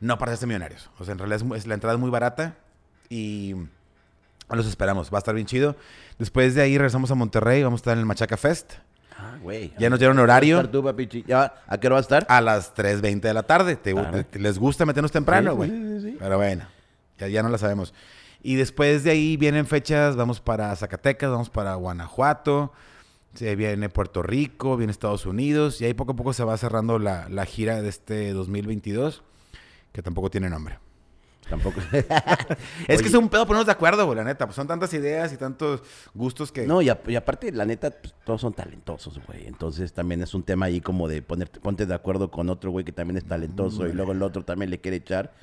[0.02, 0.90] no para hacerse millonarios.
[1.00, 2.56] O sea, en realidad es es- la entrada es muy barata
[3.10, 3.56] y
[4.50, 5.12] los esperamos.
[5.12, 5.76] Va a estar bien chido.
[6.20, 7.64] Después de ahí regresamos a Monterrey.
[7.64, 8.74] Vamos a estar en el Machaca Fest
[9.18, 9.72] Ah, güey.
[9.80, 10.58] Ya nos dieron horario.
[10.58, 11.24] ¿Vas a tú, papichi?
[11.26, 11.54] ¿Ya?
[11.68, 12.26] ¿A qué hora va a estar?
[12.28, 13.76] a las 3.20 de la tarde.
[13.78, 14.26] ¿Te, Claro.
[14.26, 15.70] te- les gusta meternos temprano, güey?
[15.70, 16.18] sí, sí, sí.
[16.20, 16.66] Pero bueno,
[17.20, 17.94] ya, ya no la sabemos.
[18.44, 22.74] Y después de ahí vienen fechas, vamos para Zacatecas, vamos para Guanajuato,
[23.34, 27.00] se viene Puerto Rico, viene Estados Unidos, y ahí poco a poco se va cerrando
[27.00, 29.24] la, la gira de este 2022,
[29.94, 30.78] que tampoco tiene nombre.
[31.50, 31.82] Tampoco.
[31.92, 32.06] Es
[32.90, 32.98] Oye.
[33.00, 34.46] que es un pedo ponernos de acuerdo, güey, la neta.
[34.46, 35.82] Pues son tantas ideas y tantos
[36.14, 36.66] gustos que...
[36.66, 39.46] No, y, a- y aparte, la neta, pues, todos son talentosos, güey.
[39.46, 42.86] Entonces también es un tema ahí como de ponerte, ponte de acuerdo con otro güey
[42.86, 45.34] que también es talentoso y luego el otro también le quiere echar.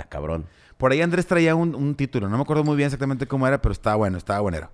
[0.00, 0.46] Está cabrón.
[0.78, 3.60] Por ahí Andrés traía un, un título, no me acuerdo muy bien exactamente cómo era,
[3.60, 4.70] pero estaba bueno, estaba buenero.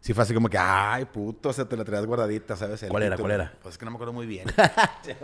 [0.00, 2.82] Sí fue así como que, ay, puto, o sea, te la traías guardadita, ¿sabes?
[2.84, 3.34] El ¿Cuál era, título.
[3.34, 3.52] cuál era?
[3.62, 4.46] Pues es que no me acuerdo muy bien.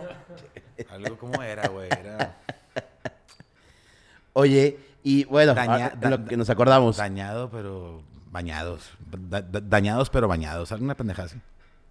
[0.90, 1.88] Algo como era, güey.
[1.92, 2.36] Era
[4.32, 6.96] Oye, y bueno, Daña- ah, lo que nos acordamos.
[6.96, 8.90] dañado, pero bañados.
[9.10, 10.72] Da- da- dañados, pero bañados.
[10.72, 11.38] Alguna pendejada así.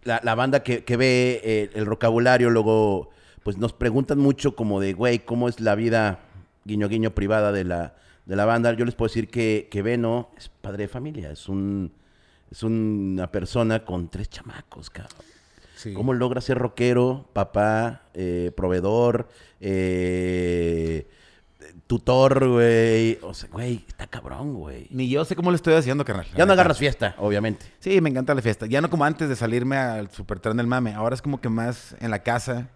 [0.03, 3.11] la, la banda que, que ve eh, el vocabulario, luego,
[3.43, 6.19] pues nos preguntan mucho como de, güey, ¿cómo es la vida
[6.65, 7.95] guiño guiño privada de la,
[8.25, 8.73] de la banda?
[8.73, 11.91] Yo les puedo decir que, que Beno es padre de familia, es un
[12.53, 15.25] es una persona con tres chamacos, cabrón.
[15.75, 15.91] Sí.
[15.93, 19.27] ¿Cómo logra ser rockero, papá, eh, proveedor,
[19.59, 21.07] eh,
[21.87, 23.17] tutor, güey?
[23.23, 24.85] O sea, güey, está cabrón, güey.
[24.91, 26.27] Ni yo sé cómo le estoy haciendo, carnal.
[26.37, 27.65] Ya no agarras fiesta, obviamente.
[27.79, 28.67] Sí, me encanta la fiesta.
[28.67, 30.93] Ya no como antes de salirme al supertren del mame.
[30.93, 32.69] Ahora es como que más en la casa.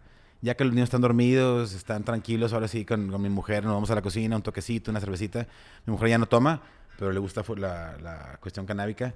[0.47, 3.91] Ya que los niños están dormidos, están tranquilos, ahora sí con, mi mujer nos vamos
[3.91, 5.45] a la cocina, un toquecito, una cervecita.
[5.85, 6.61] Mi mujer ya no toma,
[6.97, 9.13] pero le gusta la, la cuestión canábica.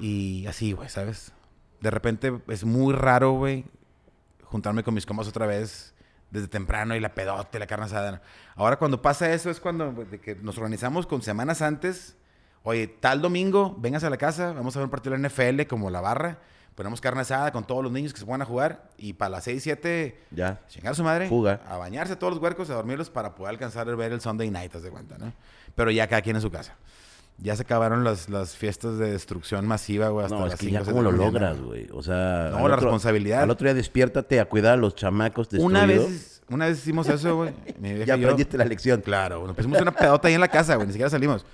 [0.00, 1.30] Y así, güey, ¿sabes?
[1.80, 3.64] De repente es muy raro, güey,
[4.42, 5.94] juntarme con mis compas otra vez
[6.32, 8.20] desde temprano y la pedote, la carne asada.
[8.56, 12.16] Ahora cuando pasa eso es cuando de que nos organizamos con semanas antes.
[12.64, 15.68] Oye, tal domingo, vengas a la casa, vamos a ver un partido de la NFL
[15.68, 16.38] como la barra.
[16.74, 18.88] Ponemos carne asada con todos los niños que se pongan a jugar.
[18.96, 20.60] Y para las 6, 7, Ya.
[20.68, 21.28] chingar a su madre.
[21.28, 21.60] Fuga.
[21.68, 24.72] A bañarse todos los huercos, a dormirlos para poder alcanzar a ver el Sunday night,
[24.72, 25.32] de cuenta, ¿no?
[25.74, 26.74] Pero ya cada quien en su casa.
[27.38, 30.72] Ya se acabaron las, las fiestas de destrucción masiva, güey, hasta No, es que 5
[30.72, 31.26] ya cómo 6 de lo mañana.
[31.50, 31.88] logras, güey.
[31.92, 32.50] O sea...
[32.52, 33.42] No, la responsabilidad.
[33.42, 36.10] Al otro día despiértate a cuidar a los chamacos Una destruidos.
[36.10, 37.52] vez, una vez hicimos eso, güey.
[38.06, 38.26] Ya yo.
[38.28, 39.00] aprendiste la lección.
[39.00, 40.86] Claro, nos pusimos una pedota ahí en la casa, güey.
[40.86, 41.44] Ni siquiera salimos.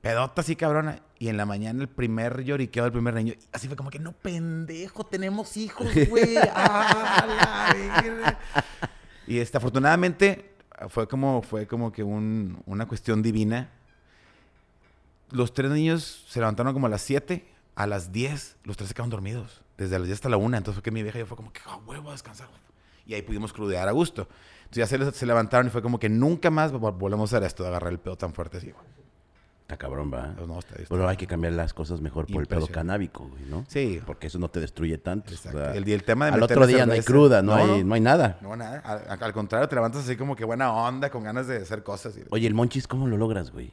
[0.00, 1.00] Pedota así, cabrona.
[1.18, 3.34] Y en la mañana el primer lloriqueo del primer niño.
[3.52, 6.36] Así fue como que, no, pendejo, tenemos hijos, güey.
[9.26, 10.54] Y este, afortunadamente
[10.88, 13.70] fue como, fue como que un- una cuestión divina.
[15.30, 17.46] Los tres niños se levantaron como a las 7.
[17.76, 19.62] A las 10, los tres se quedaron dormidos.
[19.78, 20.56] Desde las 10 hasta la 1.
[20.56, 22.60] Entonces fue que mi vieja y yo fue como que, ah, huevo, a descansar, güey.
[23.06, 24.28] Y ahí pudimos crudear a gusto.
[24.64, 27.46] Entonces ya se, se levantaron y fue como que nunca más vol- volvemos a hacer
[27.46, 28.84] esto de agarrar el pedo tan fuerte así, güey.
[29.70, 30.34] Está cabrón, va.
[30.48, 33.44] No, está- está- Pero hay que cambiar las cosas mejor por el pedo canábico, güey,
[33.48, 33.64] ¿no?
[33.68, 34.00] Sí.
[34.04, 35.30] Porque eso no te destruye tanto.
[35.30, 35.58] Exacto.
[35.58, 38.00] o sea, el, tema de al otro día no hay cruda, no, hay, no hay
[38.00, 38.36] nada.
[38.40, 38.80] No, nada.
[38.80, 42.16] Al, al contrario, te levantas así como que buena onda, con ganas de hacer cosas.
[42.16, 43.70] y- Oye, el monchis, ¿cómo lo logras, güey?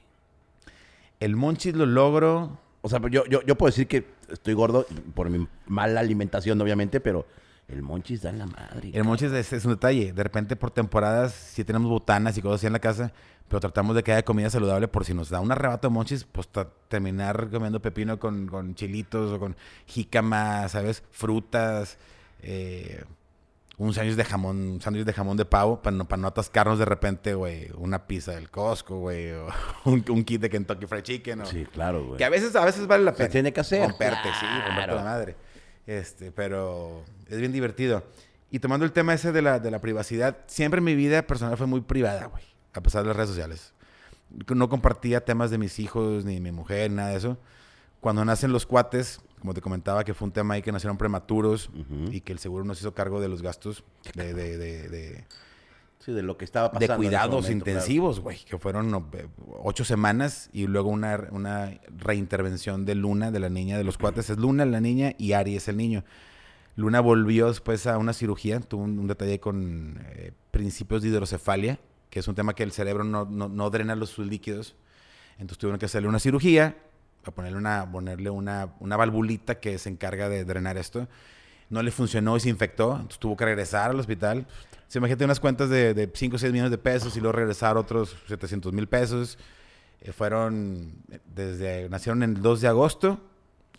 [1.20, 2.60] El monchis lo logro.
[2.84, 4.86] O sea, yo, yo, yo puedo decir que estoy gordo
[5.16, 7.26] por mi mala alimentación, obviamente, pero
[7.68, 8.92] el monchis da en la madre.
[8.94, 10.14] El monchis es, es un detalle.
[10.14, 13.12] De repente, por temporadas, sí tenemos botanas y cosas así en la casa,
[13.50, 16.24] pero tratamos de que haya comida saludable por si nos da un arrebato de monchis,
[16.24, 16.48] pues
[16.88, 19.56] terminar comiendo pepino con, con chilitos o con
[19.86, 21.04] jícama, ¿sabes?
[21.12, 21.98] Frutas,
[22.42, 23.04] eh,
[23.78, 26.80] un sándwich de jamón, un sándwich de jamón de pavo para no, para no atascarnos
[26.80, 29.48] de repente, güey, una pizza del Costco, güey, o
[29.86, 32.18] un, un kit de Kentucky Fried Chicken, o- Sí, claro, güey.
[32.18, 33.30] que a veces, a veces vale la Se pena.
[33.30, 33.88] tiene que hacer.
[33.88, 35.36] Romperte, sí, romperte la madre.
[35.88, 38.04] Este, pero es bien divertido.
[38.52, 41.66] Y tomando el tema ese de la, de la privacidad, siempre mi vida personal fue
[41.68, 42.44] muy privada, güey.
[42.74, 43.74] A pesar de las redes sociales.
[44.54, 47.38] No compartía temas de mis hijos, ni de mi mujer, nada de eso.
[48.02, 51.70] Cuando nacen los cuates, como te comentaba, que fue un tema ahí que nacieron prematuros
[51.70, 52.12] Ujú.
[52.12, 53.84] y que el seguro nos hizo cargo de los gastos
[54.14, 55.26] de, de, de-
[56.08, 56.94] Sí, de lo que estaba pasando.
[56.94, 59.28] de cuidados momento, intensivos, güey, que fueron eh,
[59.62, 64.30] ocho semanas y luego una, una reintervención de Luna, de la niña de los cuates.
[64.30, 66.06] Es Luna la niña y Ari es el niño.
[66.78, 71.78] Luna volvió después a una cirugía, tuvo un, un detalle con eh, principios de hidrocefalia,
[72.10, 74.78] que es un tema que el cerebro no, no- no drena los sus líquidos.
[75.40, 76.78] Entonces tuvieron que hacerle una cirugía,
[77.22, 81.10] para ponerle una, ponerle una, una valvulita que se encarga de drenar esto.
[81.70, 84.48] No le funcionó y se infectó, entonces tuvo que regresar al hospital.
[84.88, 88.16] Se imagínate unas cuentas de, 5 o 6 millones de pesos y luego regresar otros
[88.28, 89.38] 700 mil pesos.
[90.02, 90.94] Eh, fueron,
[91.26, 93.20] desde, nacieron el 2 de agosto,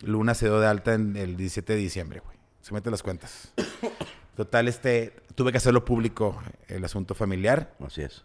[0.01, 2.37] Luna se dio de alta en el 17 de diciembre, güey.
[2.61, 3.53] Se meten las cuentas.
[4.35, 7.73] Total, este, tuve que hacerlo público el asunto familiar.
[7.85, 8.23] Así es.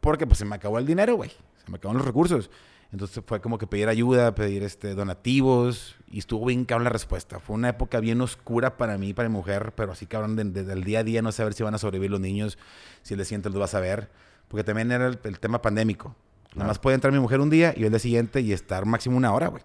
[0.00, 1.30] Porque pues se me acabó el dinero, güey.
[1.64, 2.50] Se me acabaron los recursos.
[2.92, 7.40] Entonces fue como que pedir ayuda, pedir este donativos y estuvo bien cabrón la respuesta.
[7.40, 10.72] Fue una época bien oscura para mí, para mi mujer, pero así cabrón de- desde
[10.72, 12.58] el día a día no saber si van a sobrevivir los niños,
[13.02, 14.08] si el día siguiente los vas a ver,
[14.48, 16.14] porque también era el, el tema pandémico.
[16.54, 19.16] Nada más puede entrar mi mujer un día y el día siguiente y estar máximo
[19.16, 19.62] una hora, güey.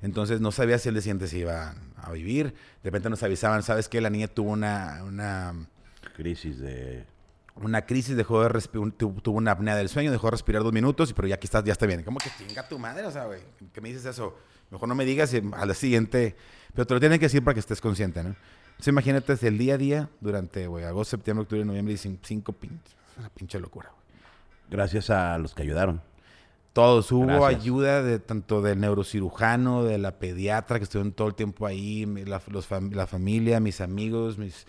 [0.00, 2.54] Entonces no sabía si el día siguiente se iba a vivir.
[2.82, 4.00] De repente nos avisaban, ¿sabes qué?
[4.00, 5.54] La niña tuvo una, una
[6.14, 7.04] Crisis de...
[7.62, 8.60] una crisis, dejó de
[8.96, 11.72] tuvo una apnea del sueño, dejó de respirar dos minutos, pero ya aquí estás, ya
[11.72, 12.02] está bien.
[12.02, 13.04] ¿Cómo que chinga tu madre?
[13.06, 13.40] O sea, güey,
[13.72, 14.36] ¿qué me dices eso?
[14.70, 16.36] Mejor no me digas y al día siguiente,
[16.74, 18.34] pero te lo tienen que decir para que estés consciente, ¿no?
[18.70, 22.18] Entonces imagínate desde el día a día, durante, güey, agosto, septiembre, octubre, noviembre, y cin-
[22.22, 24.20] cinco pinches, una pinche locura, güey.
[24.70, 26.00] Gracias a los que ayudaron.
[26.74, 27.60] Todos, hubo Gracias.
[27.62, 32.40] ayuda de tanto del neurocirujano, de la pediatra que estuvieron todo el tiempo ahí, la,
[32.48, 34.66] los fam- la familia, mis amigos, mis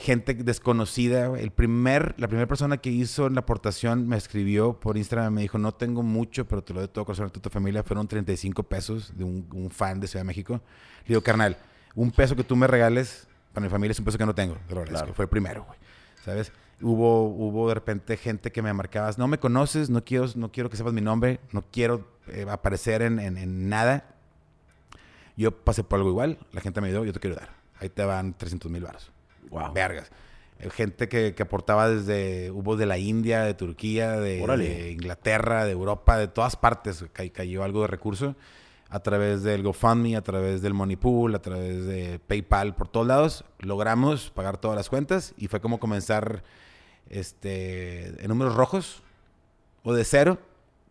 [0.00, 1.26] gente desconocida.
[1.38, 5.58] El primer, la primera persona que hizo la aportación me escribió por Instagram, me dijo,
[5.58, 7.82] no tengo mucho, pero te lo doy todo corazón a toda tu familia.
[7.82, 10.60] Fueron 35 pesos de un, un fan de Ciudad de México.
[11.02, 11.56] Le digo, carnal,
[11.96, 14.54] un peso que tú me regales para mi familia es un peso que no tengo.
[14.68, 15.04] Te lo agradezco.
[15.06, 15.14] Claro.
[15.14, 15.78] Fue el primero, güey.
[16.24, 16.52] ¿Sabes?
[16.80, 20.70] Hubo, hubo de repente gente que me marcaba, no me conoces, no quiero, no quiero
[20.70, 24.14] que sepas mi nombre, no quiero eh, aparecer en, en- en nada.
[25.36, 27.50] Yo pasé por algo igual, la gente me ayudó, yo te quiero dar.
[27.80, 29.10] Ahí te van 300 mil baros.
[29.50, 29.72] Wow.
[29.72, 30.10] Vergas.
[30.58, 35.64] Eh, Gente que, que aportaba desde, hubo de la India, de Turquía, de, de Inglaterra,
[35.64, 38.34] de Europa, de todas partes ca- cayó algo de recurso
[38.90, 43.06] a través del GoFundMe, a través del Money Pool, a través de PayPal, por todos
[43.06, 43.44] lados.
[43.58, 46.42] Logramos pagar todas las cuentas y fue como comenzar
[47.10, 49.02] este, en números rojos
[49.82, 50.38] o de cero,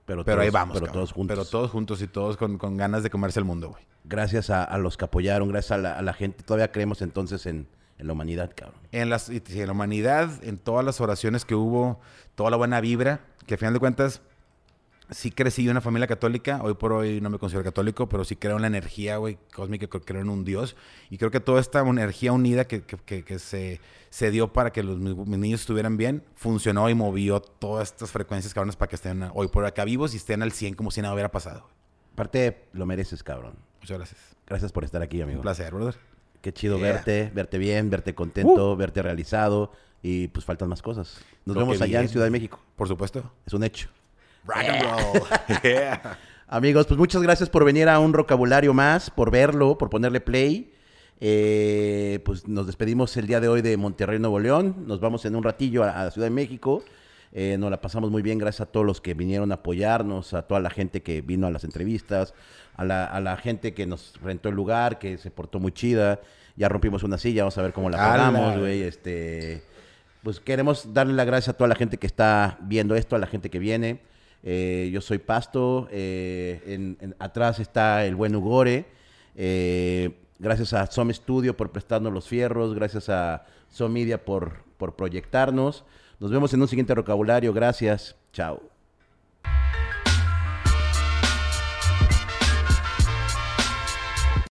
[0.05, 0.73] Pero, pero todos, ahí vamos.
[0.75, 0.93] Pero cabrón.
[1.01, 1.35] todos juntos.
[1.37, 3.83] Pero todos juntos y todos con, con ganas de comerse el mundo, güey.
[4.05, 6.43] Gracias a, a los que apoyaron, gracias a la, a la gente.
[6.43, 7.67] Todavía creemos entonces en,
[7.97, 8.79] en la humanidad, cabrón.
[8.91, 11.99] en, las, en la humanidad, en todas las oraciones que hubo,
[12.35, 14.21] toda la buena vibra, que al final de cuentas,
[15.09, 16.59] sí crecí en una familia católica.
[16.63, 19.87] Hoy por hoy no me considero católico, pero sí creo en la energía, güey, cósmica,
[19.87, 20.75] creo en un Dios.
[21.09, 23.79] Y creo que toda esta energía unida que, que, que, se,
[24.09, 28.53] se, dio para que los, mis, niños estuvieran bien, funcionó y movió todas estas frecuencias,
[28.53, 31.13] cabrones, para que estén hoy por acá vivos y estén al 100 como si nada
[31.13, 31.67] hubiera pasado.
[32.13, 33.55] Aparte, lo mereces, cabrón.
[33.79, 34.19] Muchas gracias.
[34.45, 35.39] Gracias por estar aquí, amigo.
[35.39, 35.95] Un placer, brother.
[36.47, 38.75] Qué chido verte, verte bien, verte contento, uh.
[38.77, 39.73] verte realizado.
[40.01, 41.19] Y pues faltan más cosas.
[41.43, 42.57] Nos vemos allá en Ciudad de México.
[42.77, 43.33] Por supuesto.
[43.45, 43.89] Es un hecho.
[44.45, 46.07] Rock and roll.
[46.47, 50.73] Amigos, pues muchas gracias por venir a un vocabulario más, por verlo, por ponerle play.
[51.19, 54.85] Eh, pues nos despedimos el día de hoy de Monterrey, Nuevo León.
[54.87, 56.81] Nos vamos en un ratillo a, la Ciudad de México.
[57.39, 60.41] Eh, nos la pasamos muy bien, gracias a todos los que vinieron a apoyarnos, a
[60.41, 62.33] toda la gente que vino a las entrevistas,
[62.75, 66.19] a la, a la gente que nos rentó el lugar, que se portó muy chida.
[66.55, 68.81] Ya rompimos una silla, vamos a ver cómo la pagamos, güey.
[68.81, 69.61] Este,
[70.23, 73.27] pues queremos darle las gracias a toda la gente que está viendo esto, a la
[73.27, 74.01] gente que viene.
[74.41, 78.87] Eh, yo soy Pasto, eh, en, atrás está el buen Ugore.
[79.35, 80.09] Eh,
[80.39, 85.85] gracias a Som Studio por prestarnos los fierros, gracias a Som Media por, por proyectarnos.
[86.19, 87.53] Nos vemos en un siguiente vocabulario.
[87.53, 88.15] Gracias.
[88.33, 88.61] Chao.